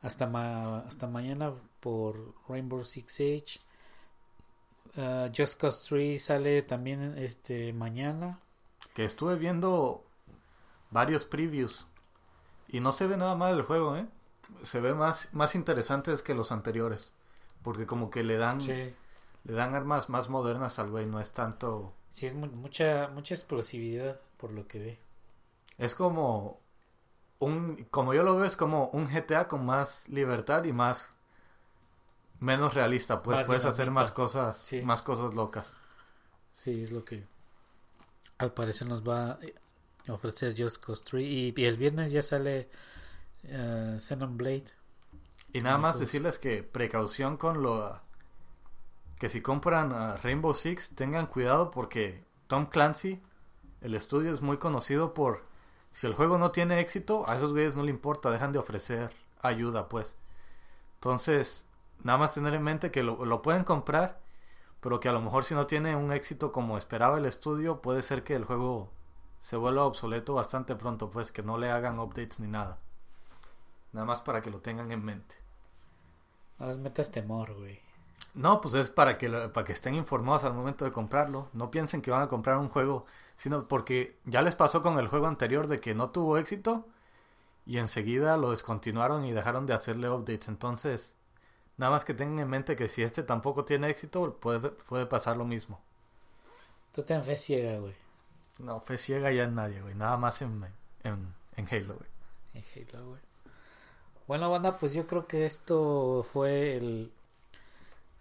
hasta, 0.02 0.26
ma 0.26 0.78
hasta 0.78 1.06
mañana 1.06 1.52
por 1.78 2.34
Rainbow 2.48 2.84
Six 2.84 3.12
Siege. 3.12 3.60
Uh, 4.96 5.30
Just 5.36 5.60
Cause 5.60 5.88
3 5.88 6.22
sale 6.22 6.62
también 6.62 7.14
este 7.18 7.72
mañana. 7.72 8.40
Que 8.94 9.04
estuve 9.04 9.36
viendo 9.36 10.04
varios 10.90 11.24
previews 11.24 11.86
y 12.66 12.80
no 12.80 12.92
se 12.92 13.06
ve 13.06 13.16
nada 13.16 13.36
mal 13.36 13.54
el 13.54 13.62
juego, 13.62 13.96
¿eh? 13.96 14.06
Se 14.62 14.80
ve 14.80 14.94
más, 14.94 15.28
más 15.32 15.54
interesantes 15.54 16.22
que 16.22 16.34
los 16.34 16.52
anteriores. 16.52 17.12
Porque 17.62 17.86
como 17.86 18.10
que 18.10 18.22
le 18.22 18.36
dan 18.36 18.60
le 19.44 19.52
dan 19.52 19.74
armas 19.74 20.08
más 20.08 20.28
modernas 20.28 20.78
al 20.78 20.90
güey, 20.90 21.06
no 21.06 21.20
es 21.20 21.32
tanto... 21.32 21.94
Sí, 22.10 22.26
es 22.26 22.34
mucha, 22.34 23.08
mucha 23.08 23.34
explosividad 23.34 24.18
por 24.38 24.52
lo 24.52 24.66
que 24.66 24.78
ve. 24.78 24.98
Es 25.76 25.94
como 25.94 26.60
un, 27.40 27.86
como 27.90 28.14
yo 28.14 28.22
lo 28.22 28.36
veo, 28.36 28.44
es 28.46 28.56
como 28.56 28.88
un 28.88 29.06
GTA 29.06 29.48
con 29.48 29.66
más 29.66 30.08
libertad 30.08 30.64
y 30.64 30.72
más 30.72 31.12
menos 32.40 32.74
realista, 32.74 33.22
pues 33.22 33.46
puedes 33.46 33.64
hacer 33.64 33.90
más 33.90 34.12
cosas, 34.12 34.70
más 34.82 35.02
cosas 35.02 35.34
locas. 35.34 35.74
Sí, 36.52 36.82
es 36.82 36.92
lo 36.92 37.04
que 37.04 37.26
al 38.38 38.52
parecer 38.52 38.86
nos 38.86 39.06
va 39.06 39.38
a 40.06 40.12
ofrecer 40.12 40.54
Just 40.56 40.82
Cause 40.84 41.04
3 41.04 41.22
y 41.24 41.64
el 41.64 41.76
viernes 41.76 42.12
ya 42.12 42.22
sale 42.22 42.68
uh, 43.44 44.00
Xenoblade. 44.00 44.66
Y 45.52 45.60
nada 45.60 45.78
más 45.78 45.98
decirles 45.98 46.38
que 46.38 46.62
precaución 46.62 47.36
con 47.36 47.62
lo 47.62 48.00
que 49.18 49.28
si 49.28 49.40
compran 49.40 49.92
a 49.92 50.16
Rainbow 50.16 50.52
Six 50.52 50.94
tengan 50.94 51.26
cuidado 51.26 51.70
porque 51.70 52.24
Tom 52.48 52.66
Clancy, 52.66 53.22
el 53.80 53.94
estudio 53.94 54.32
es 54.32 54.40
muy 54.40 54.58
conocido 54.58 55.14
por 55.14 55.44
si 55.92 56.08
el 56.08 56.14
juego 56.14 56.38
no 56.38 56.50
tiene 56.50 56.80
éxito, 56.80 57.24
a 57.28 57.36
esos 57.36 57.52
güeyes 57.52 57.76
no 57.76 57.84
le 57.84 57.90
importa, 57.90 58.32
dejan 58.32 58.52
de 58.52 58.58
ofrecer 58.58 59.12
ayuda, 59.40 59.88
pues. 59.88 60.16
Entonces, 60.94 61.68
nada 62.02 62.18
más 62.18 62.34
tener 62.34 62.54
en 62.54 62.62
mente 62.64 62.90
que 62.90 63.04
lo, 63.04 63.24
lo 63.24 63.42
pueden 63.42 63.62
comprar, 63.62 64.20
pero 64.80 64.98
que 64.98 65.08
a 65.08 65.12
lo 65.12 65.20
mejor 65.20 65.44
si 65.44 65.54
no 65.54 65.66
tiene 65.66 65.94
un 65.94 66.12
éxito 66.12 66.50
como 66.50 66.76
esperaba 66.76 67.18
el 67.18 67.26
estudio, 67.26 67.80
puede 67.80 68.02
ser 68.02 68.24
que 68.24 68.34
el 68.34 68.44
juego 68.44 68.92
se 69.38 69.56
vuelva 69.56 69.84
obsoleto 69.84 70.34
bastante 70.34 70.74
pronto, 70.74 71.10
pues 71.10 71.30
que 71.30 71.42
no 71.42 71.58
le 71.58 71.70
hagan 71.70 72.00
updates 72.00 72.40
ni 72.40 72.48
nada. 72.48 72.80
Nada 73.94 74.04
más 74.04 74.20
para 74.20 74.42
que 74.42 74.50
lo 74.50 74.60
tengan 74.60 74.92
en 74.92 75.04
mente. 75.04 75.36
No 76.58 76.66
les 76.66 76.78
metas 76.78 77.10
temor, 77.10 77.54
güey. 77.54 77.80
No, 78.34 78.60
pues 78.60 78.74
es 78.74 78.90
para 78.90 79.16
que, 79.16 79.30
para 79.30 79.64
que 79.64 79.72
estén 79.72 79.94
informados 79.94 80.44
al 80.44 80.54
momento 80.54 80.84
de 80.84 80.92
comprarlo. 80.92 81.48
No 81.52 81.70
piensen 81.70 82.02
que 82.02 82.10
van 82.10 82.22
a 82.22 82.28
comprar 82.28 82.58
un 82.58 82.68
juego, 82.68 83.06
sino 83.36 83.68
porque 83.68 84.18
ya 84.24 84.42
les 84.42 84.56
pasó 84.56 84.82
con 84.82 84.98
el 84.98 85.08
juego 85.08 85.26
anterior 85.28 85.68
de 85.68 85.80
que 85.80 85.94
no 85.94 86.10
tuvo 86.10 86.38
éxito 86.38 86.86
y 87.66 87.78
enseguida 87.78 88.36
lo 88.36 88.50
descontinuaron 88.50 89.24
y 89.24 89.32
dejaron 89.32 89.66
de 89.66 89.74
hacerle 89.74 90.10
updates. 90.10 90.48
Entonces, 90.48 91.14
nada 91.76 91.92
más 91.92 92.04
que 92.04 92.14
tengan 92.14 92.40
en 92.40 92.50
mente 92.50 92.76
que 92.76 92.88
si 92.88 93.02
este 93.02 93.22
tampoco 93.22 93.64
tiene 93.64 93.88
éxito, 93.90 94.36
puede, 94.40 94.70
puede 94.70 95.06
pasar 95.06 95.36
lo 95.36 95.44
mismo. 95.44 95.80
Tú 96.92 97.02
ten 97.02 97.22
fe 97.24 97.36
ciega, 97.36 97.78
güey. 97.78 97.94
No, 98.58 98.80
fe 98.80 98.98
ciega 98.98 99.30
ya 99.32 99.44
en 99.44 99.54
nadie, 99.54 99.80
güey. 99.80 99.94
Nada 99.94 100.16
más 100.16 100.42
en, 100.42 100.64
en, 101.02 101.34
en 101.56 101.68
Halo, 101.68 101.94
güey. 101.94 102.10
En 102.54 102.64
Halo, 102.64 103.06
güey. 103.08 103.20
Bueno, 104.26 104.50
banda, 104.50 104.78
pues 104.78 104.94
yo 104.94 105.06
creo 105.06 105.26
que 105.26 105.44
esto 105.44 106.22
fue 106.22 106.76
el 106.76 107.12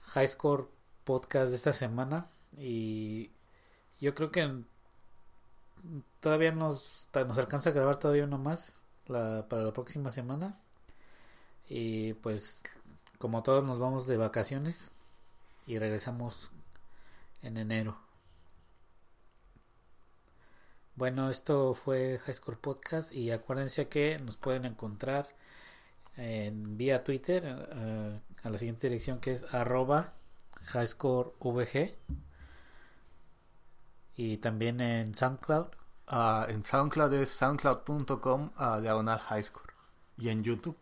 High 0.01 0.27
Score 0.27 0.69
podcast 1.05 1.49
de 1.49 1.55
esta 1.55 1.71
semana. 1.71 2.27
Y 2.57 3.31
yo 4.01 4.13
creo 4.13 4.29
que 4.31 4.63
todavía 6.19 6.51
nos, 6.51 7.07
nos 7.13 7.37
alcanza 7.37 7.69
a 7.69 7.73
grabar 7.73 7.97
todavía 7.99 8.25
uno 8.25 8.37
más 8.37 8.79
la, 9.07 9.47
para 9.47 9.63
la 9.63 9.71
próxima 9.71 10.11
semana. 10.11 10.59
Y 11.69 12.13
pues, 12.15 12.63
como 13.17 13.43
todos, 13.43 13.63
nos 13.63 13.79
vamos 13.79 14.05
de 14.05 14.17
vacaciones 14.17 14.91
y 15.65 15.79
regresamos 15.79 16.51
en 17.41 17.55
enero. 17.57 17.97
Bueno, 20.95 21.29
esto 21.29 21.73
fue 21.73 22.19
High 22.19 22.35
Score 22.35 22.59
Podcast 22.59 23.13
y 23.13 23.31
acuérdense 23.31 23.87
que 23.87 24.19
nos 24.19 24.35
pueden 24.35 24.65
encontrar 24.65 25.29
en 26.17 26.77
vía 26.77 27.03
Twitter 27.03 27.43
uh, 27.43 28.47
a 28.47 28.49
la 28.49 28.57
siguiente 28.57 28.87
dirección 28.87 29.19
que 29.19 29.31
es 29.31 29.53
arroba 29.53 30.13
highscorevg 30.73 31.95
y 34.15 34.37
también 34.37 34.79
en 34.79 35.15
SoundCloud. 35.15 35.67
Uh, 36.11 36.49
en 36.49 36.63
SoundCloud 36.63 37.13
es 37.13 37.29
soundcloud.com 37.29 38.51
uh, 38.59 38.81
diagonal 38.81 39.21
highscore 39.29 39.73
y 40.17 40.29
en 40.29 40.43
YouTube 40.43 40.77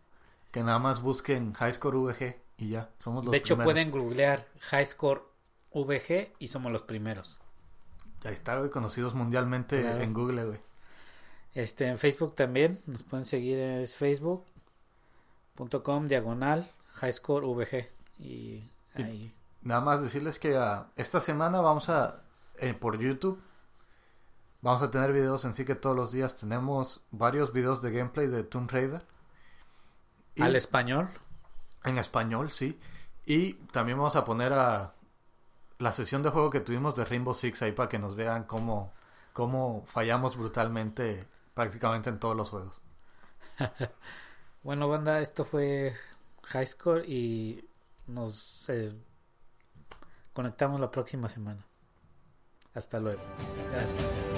que 0.50 0.62
nada 0.62 0.78
más 0.78 1.00
busquen 1.00 1.54
highscorevg 1.58 2.36
y 2.58 2.68
ya, 2.68 2.90
somos 2.98 3.24
los 3.24 3.32
De 3.32 3.38
hecho 3.38 3.56
pueden 3.58 3.90
googlear 3.90 4.46
highscorevg 4.70 6.34
y 6.38 6.48
somos 6.48 6.70
los 6.70 6.82
primeros. 6.82 7.40
Ya 8.22 8.30
está, 8.30 8.68
conocidos 8.70 9.14
mundialmente 9.14 10.02
en 10.02 10.12
Google, 10.12 10.44
güey. 10.44 10.60
Este, 11.54 11.86
en 11.88 11.98
Facebook 11.98 12.34
también, 12.34 12.80
nos 12.86 13.02
pueden 13.02 13.26
seguir, 13.26 13.58
es 13.58 13.96
Facebook, 13.96 14.44
com 15.54 16.06
diagonal 16.08 16.70
highscore 17.00 17.46
VG. 17.46 17.88
Y, 18.18 18.70
ahí. 18.94 19.34
nada 19.62 19.80
más 19.80 20.02
decirles 20.02 20.38
que 20.38 20.56
uh, 20.56 20.84
esta 20.96 21.20
semana 21.20 21.60
vamos 21.60 21.88
a, 21.88 22.22
eh, 22.58 22.74
por 22.74 22.98
YouTube, 22.98 23.42
vamos 24.60 24.82
a 24.82 24.90
tener 24.90 25.12
videos 25.12 25.44
en 25.44 25.54
sí 25.54 25.64
que 25.64 25.74
todos 25.74 25.96
los 25.96 26.12
días 26.12 26.36
tenemos 26.36 27.06
varios 27.10 27.52
videos 27.52 27.82
de 27.82 27.90
gameplay 27.90 28.26
de 28.28 28.44
Tomb 28.44 28.70
Raider. 28.70 29.06
¿Al 30.38 30.56
español? 30.56 31.10
En 31.84 31.98
español, 31.98 32.50
sí. 32.50 32.80
Y 33.26 33.54
también 33.72 33.98
vamos 33.98 34.16
a 34.16 34.24
poner 34.24 34.52
a 34.52 34.94
la 35.78 35.92
sesión 35.92 36.22
de 36.22 36.30
juego 36.30 36.50
que 36.50 36.60
tuvimos 36.60 36.94
de 36.94 37.04
Rainbow 37.04 37.34
Six 37.34 37.62
ahí 37.62 37.72
para 37.72 37.88
que 37.88 37.98
nos 37.98 38.14
vean 38.14 38.44
cómo, 38.44 38.92
cómo 39.32 39.84
fallamos 39.86 40.36
brutalmente 40.36 41.26
prácticamente 41.54 42.08
en 42.08 42.18
todos 42.18 42.36
los 42.36 42.50
juegos. 42.50 42.80
Bueno, 44.62 44.88
banda, 44.88 45.20
esto 45.20 45.44
fue 45.44 45.92
High 46.44 46.66
Score 46.66 47.04
y 47.08 47.68
nos 48.06 48.68
eh, 48.70 48.92
conectamos 50.32 50.80
la 50.80 50.90
próxima 50.90 51.28
semana. 51.28 51.66
Hasta 52.72 53.00
luego. 53.00 53.22
Gracias. 53.72 54.31